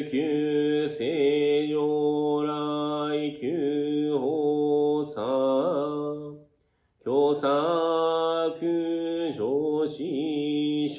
[0.10, 5.22] 及正常来旧法さ。
[7.06, 7.36] 教作
[9.32, 10.01] 上司
[10.89, 10.97] 書。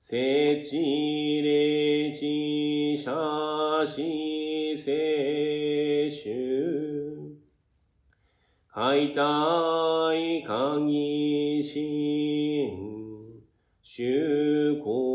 [0.00, 3.04] 聖地霊地写
[3.86, 7.38] 真聖集。
[8.74, 12.94] 解体鍵心。
[13.80, 14.02] 修
[14.82, 15.13] 行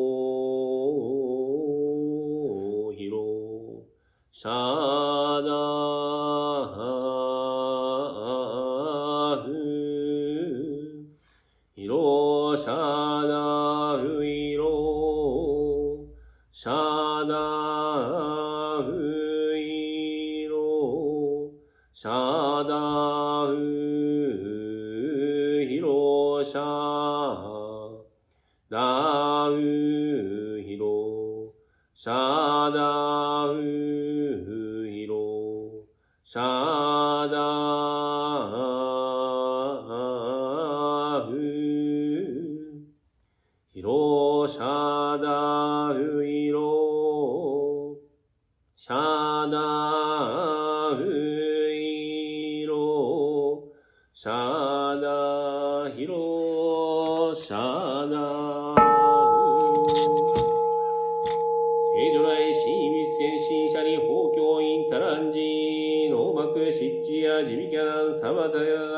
[4.39, 4.47] シ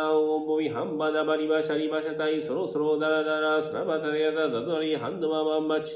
[0.02, 5.95] バタヤダオンボビハンバダバリバシャリバシャタイそろそろダラダラスラバタヤダダドリハンドマバンバチ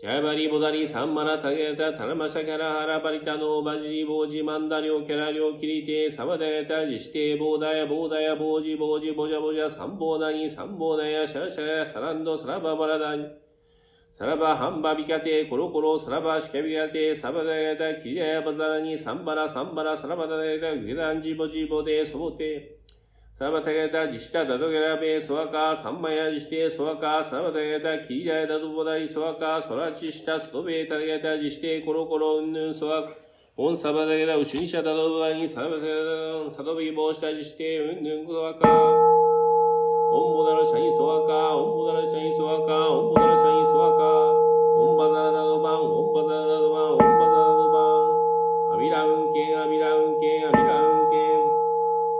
[0.00, 13.26] ジャバリボダリサンマラタゲタタラマシャキャラハラバリタノバジリボジマンダリョキャラリョキリテサバダヤタジシテボーダヤボーダヤボジボジボジャボジャサンボーダニサンボーダヤシャシャラサランドサラババラダニ
[14.10, 22.76] サラバハンバビカテコロコロサラバシカビカテサバダヤタキリヤバザラニサンバラサンバラサラバダヤタグランジボジボデソボテ
[23.32, 33.14] サラバタヤタジシタダドゲラベソワカサンマヤジシテソワカサラバタヤタキリヤダドボダリソワカソラチシタストベタヤタジシテコロコロウンヌンソワカ
[33.56, 35.94] オンサバダヤタウシュニシャダドボダニサラバタヤ
[36.44, 39.19] タサドビボシタジシテウンヌンソワカ
[40.12, 51.60] オンボダラシャインソワカオンボダラシャインソワカオンボダラシャインソワカオンバザラダドバンオンバザラダドバンオンバザラダドバンアビラウンケンアビラウンケンアビラウンケン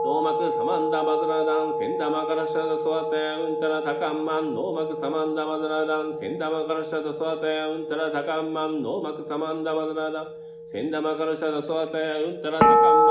[0.07, 10.27] ノーマクサマンダバザラダンセンダマカラシャダソワタヤウンタラタカンマンノーマクサマンダバザラダンセンダマカラシャダソワタヤウンタラタカンマンノーマクサマンダバザラダン
[10.63, 13.10] センダマカラシャダソワタヤウンタラタカンマ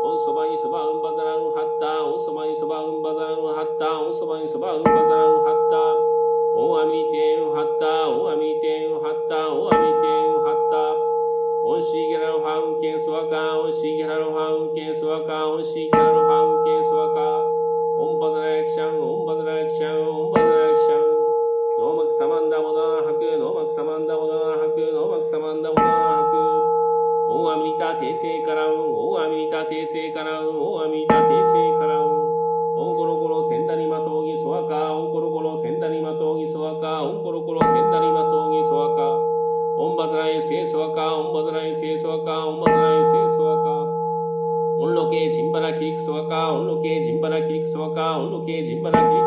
[0.00, 2.04] オンそばにそばうんばざらんはった。
[2.04, 4.00] オンそばにそばうんばざらんはった。
[4.00, 6.58] オンそばにそばうんばざらんはった。
[6.58, 8.08] オンアミテンはった。
[8.10, 9.50] オンアミテンはった。
[9.50, 11.18] オンアミテンはった。
[11.64, 17.42] オンシーゲラロハウンケンソワカオンシーゲラロハウンケンソワカオンシーゲラロハウンケンソワカ
[17.98, 20.47] オンバザラヤキシャンオンバザラヤキシャンオンバザラヤキシャン
[27.48, 32.28] オンアミリタテイセイカラウン、オンアミリタテイセイカラウン、オンアミリタテイセイカラウン。
[32.76, 39.02] オンコロコロセンダリマトウギソワカ、オンコロコロセンダリマトウギソワカ、オンコロコロセンダリマトウギソワカ。
[39.80, 43.70] オンバズライセイソワカ、オンバズライセイソワカ、オンバズライセイソワカ。
[44.80, 49.17] オンロケジンバラキリクソワカ、オンロケジンバラキリクソワカ、オンロケジンバラキリクソワカ。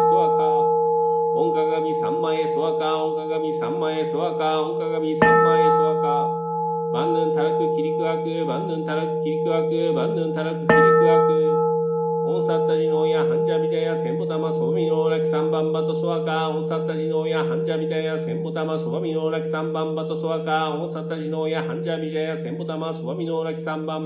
[18.81, 23.43] センボタマソバミノーラキサンバンバトソワカオンサッタジノヤハンジャビジャヤセンボタマソバミノー。
[23.43, 23.99] マクサマ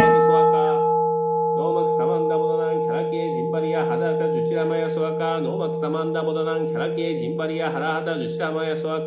[2.19, 5.57] ンダボダナンキャラケージンバリヤハダタジュチラマヤソワカノー。
[5.57, 9.05] マクサマンダボダナンキャラケージンバリヤハラハタジュチラマヤソワカ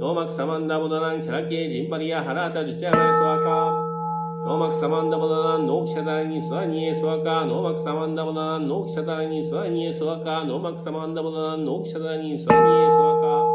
[0.00, 0.14] ノー。
[0.14, 3.44] マクサマンダボダナンキャラケージンバリヤハラハタジュチラマヤソワカ
[4.46, 4.58] ノー。
[4.58, 7.62] マクサマンダボダナンノーキシャダラニスワニエソワカノー。
[7.62, 10.60] マクサマンダボダナンノーキシャダラニスワニエソワカノー。
[10.60, 13.53] マクサマンダボダナンノーキシャダラニスワニエソワカ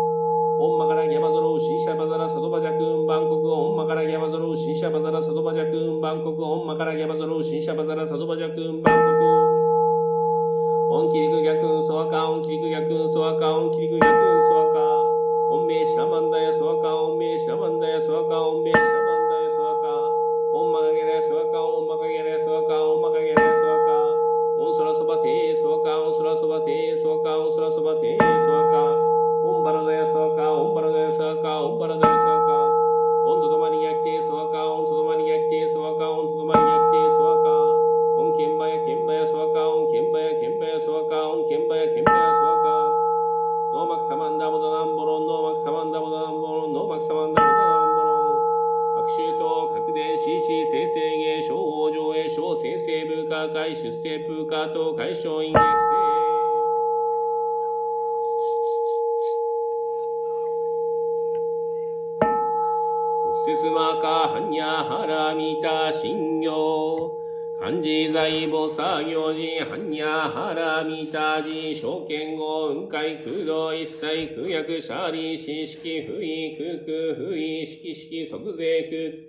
[0.61, 9.23] オンマカラギャバゾロウシシャバザラサドバジャクンバンコクオンマカラギャバゾロウシシャバザラサドバジャクンバンコクオンマカラギャバゾロウシンシャバザラサドバジャクンバンコク
[10.91, 14.83] オンキリク逆運ソワカオンキリク逆運ソワカオンキリク逆運ソワカ
[15.55, 19.87] オンメシャマンダヤソワカオンメシャマンダヤソワカオンメシャマンダヤソワカ
[20.59, 23.95] オンマカゲレソワカオンマカゲレソワカオンマカゲレソワカ
[24.59, 28.18] オンソラソバテーソワカオンソラソバテーソワカオンソラソバテー
[53.75, 55.69] 出世プーカーと解消員月生
[63.29, 67.19] うせすまかはんやはらみたしん行
[67.59, 79.28] 漢字財母作業時、般若原見た字、証券後、雲海空洞一切空薬シャーリー、四式不意空空不意、式式即税空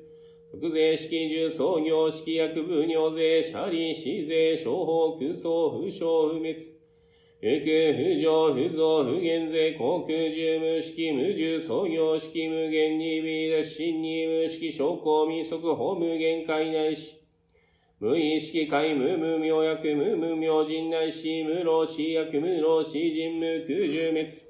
[0.53, 6.57] 特税式重創業式薬部尿税、シャリ、死税、商法、空想、風商、不滅。
[7.41, 17.21] 不空、不上、不増、不減税、航空、重無式、無重、創業式、無限に、微脱、真に、無式、証拠、民則、法無限界内し。
[18.01, 24.50] 無意識界無無明薬無無明人内し無老死薬無老死人無空重滅。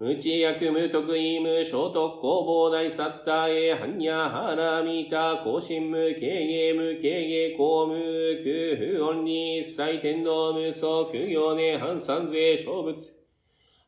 [0.00, 12.94] 無知薬無徳意無小特攻防大サッターエハンヤハラミタ更新無経営無経営公無空不音に一切天道無双苦行ね反三税小物。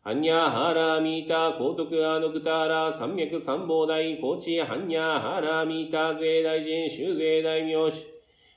[0.02, 8.08] ハンヤハラミタ高徳アノクタラ三脈三宝大高知ハンヤハラミタ税大臣修税大名士。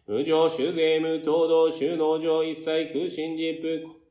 [0.08, 4.03] 無常修税無東道収納上一切空心実布。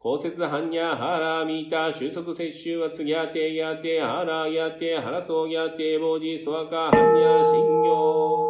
[0.00, 8.48] 公設般若ハラミタ収束摂取は次やてやてハラやてハラソやてボジソワカ般若心行。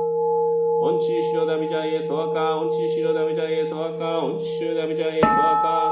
[0.79, 5.91] オンチシロダビジャイエソワカ、オンチシロダビジャイエソワカ、オンチシロダビジャイエソワカ。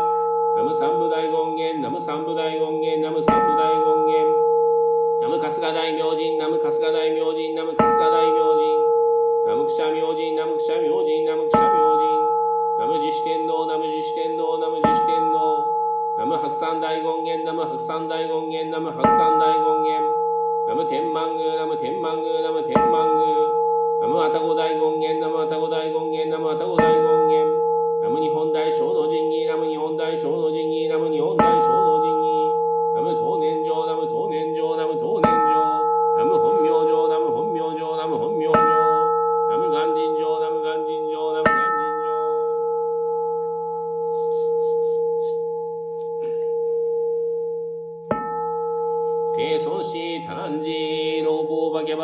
[0.54, 4.38] ナム三部大権現、ナム三部大権現、ナム三部大権現。
[5.18, 8.88] ナム春日大明神、ナム春日大明神、ナム春日大明神。
[9.50, 12.28] ナムクシャ明神、ナムクシャ明神、ナムクシャ明神。
[12.78, 15.37] ナム自主天皇、ナム自主天皇、ナム自主天皇。
[16.28, 20.04] ム白山大権現、ナム白山大権現、ナム白山大権現。
[20.68, 23.32] ナム天満宮、ナム天満宮、ナム天満宮。
[24.02, 27.48] ナム愛宕大権現、ナム愛宕大権現、ナム愛宕大権現。
[28.04, 32.52] ナム日本大小の神儀、ナム日本大小の神儀、ナム日本大小の神儀。
[32.92, 33.57] ナム東年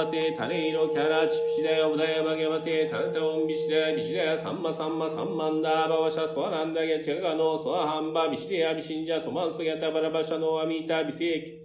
[0.04, 11.62] ボバギャバテタレイロキャラチプシダヤオダヤバギャバテタラタオンビシダヤビシダヤサンマサンマサンマンダーバワシャソアランダギャチャガノソアハンバビシデヤビシンジャトマンソギャタバラバシャノアミタビセーキ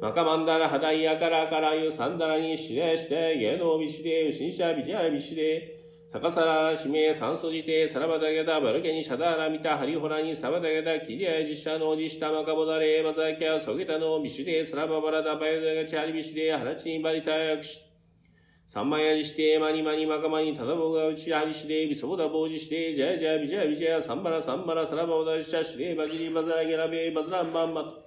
[0.00, 5.75] マカマンダラハダイヤカラカラユサンダラにシレシテゲノビシデウシンシャビジャビシデ
[6.08, 17.82] サカサラシメサンソジテサラバダゲダバルケニシャダラミタハリホラニサバダゲダキリアジシャノジシタマカボダレバザキャソゲタノビシデサラババラダバヤダガチャリビシデハラチニバリタヤクシ
[18.64, 28.05] サンマヤジシテマニマニマカマニタダボガウチハリシデビソボダボジシテジャジャビジャビジャサンバラサンバラサラバオダシャシレバジリバザゲラベバズランバンバト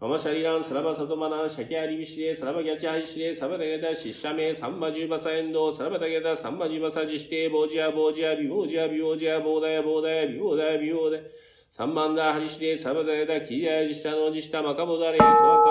[0.00, 11.22] ママシャリラン、サラバサトマナ、シャキアリビシレ、サラバギャチハリシレ、サバダゲダ、シッシャメ、サンバジュバサエンド、サラバダゲダ、サンバジュバサジシテ、ボジア、ボジア、ビボジア、ビボジア、ボーダヤ、ボーダヤ、ビボーダヤ、ビボーダヤ、
[11.70, 15.70] サンバンダ、ハリシレ、サバダゲダ、キリアジシタノジシタ、マカボダレ、ソワカ。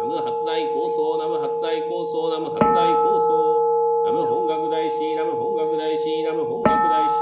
[0.00, 3.64] ナム発大構想、ナム発大構想、ナム発大構想。
[4.06, 7.14] ナム本学大師、ナム本学大師、ナム本学大師。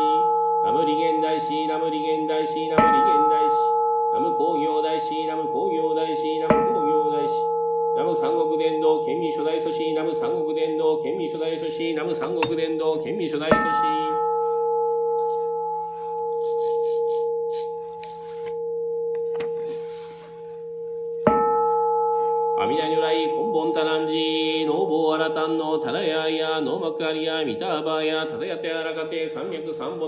[0.64, 3.71] ナム利元大師、ナム利元大師、ナム利元大師。
[4.22, 7.34] ム工業大師、ナム工業大師、ナム工業大師。
[7.96, 13.62] ナム三国伝道、県民初代祖師、ナム三国伝道、県民初代祖師、ナム三国伝道、県民初代祖師。
[22.58, 30.06] 阿弥陀如来、根本多難寺、ノーボーアラタンのタラヤや、ノーマクアリア、ミターバーや、タラヤテアラカテ、三脈三ボ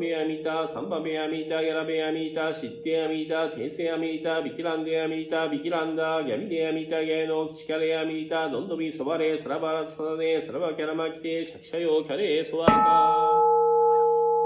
[0.00, 13.50] ベアミタ、サンバベアミタ、ギャラベアミタ、シッテアミタ、テセアミタ、ビキランデアミタ、ビキランダ、ギャミデアミタ、ギャノ、キチカレアミタ、ドンドビソバレ、サラバラサダネ、サラバキャラマキテ、シャキシャヨ、キャレソワカ。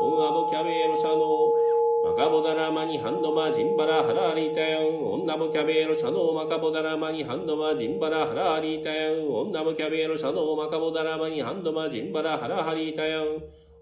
[0.01, 1.65] オンアボキャベロシャノ、
[2.05, 13.25] マカボダラマニハンドマジンバラハラリタヤン、オンナボキャベロシャノーマカボダラマニハンドマジンバラハラリタヤン、オンナボキャベロシャノーマカボダラマニハンドマジンバラハラハリタヤン、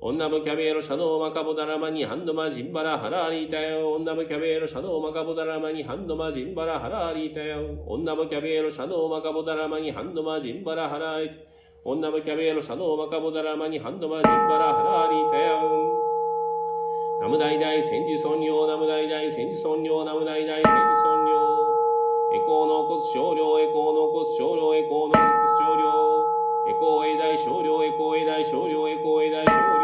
[0.04, 11.38] オンナボキャベロシャノーマカボダラマニハンドマジンバラハラリタヤン、オンナボキャベロシャノーマカボダラマニハンドマジンバラハラリタヤン、オンナボキャベロシャノーマカボダラマニハンドマジンバラハラリタヤン、
[11.84, 15.70] オンナボキャベロシャノーマカボダラマニハンドマジンバラハラリタヤン、
[17.22, 21.38] ナムダイダイ戦時尊領、ナムダイダイ戦時尊領、ナムダイダイ戦時尊領。
[22.34, 25.30] エコーの骨少量、エコーの骨少量、エコーの骨
[25.62, 26.42] 少量。
[26.64, 29.81] エコーエ大少量、エコーエ大少量、エコーエ大少量。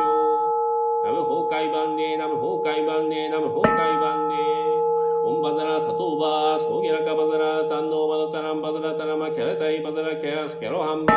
[1.58, 4.36] ナム崩壊万礼、ナム崩壊万礼、ナム崩壊万礼。
[5.24, 11.14] オンバザラ、サトーバー、ソゲラカバザラ、タンノーバドタランバザラタラマ、キャラタイバザラ、キャス、キャロハンバ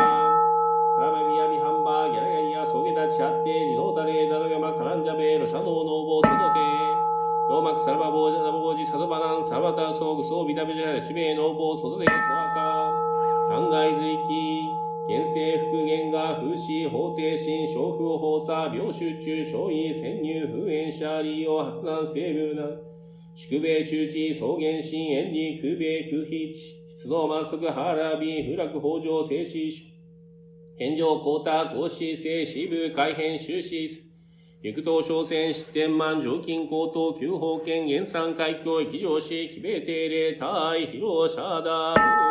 [0.98, 1.00] ー。
[1.00, 6.60] ラメミヤミハンバー、ギャラヤイヤ、ソゲタチハッテ、ジノータレ、ダドガマ、カランジャベ、ロシャノー、ノーボー、ソドテ。
[7.48, 13.12] ノーマク、サラバボージャ、ナボボジ、サドバナン、サラバタ、ソーグ、ソービタベジャ、シベ、ノーボー、ソドテ、ソワカ。
[13.48, 14.81] サ灌漑随記。
[15.12, 22.64] 現世復元が風刺法定心小風法差病集中小位潜入不縁者利用発断成分な。
[23.36, 26.54] 宿米中地草原新縁に空米空飛地
[27.02, 29.72] 出動満足腹び不落北条静止
[30.78, 33.90] 天上高太高子静止部改変終止
[34.64, 42.31] 陸東商船失点満常勤高等旧法権原産海峡域上市奇米定例対広社だ。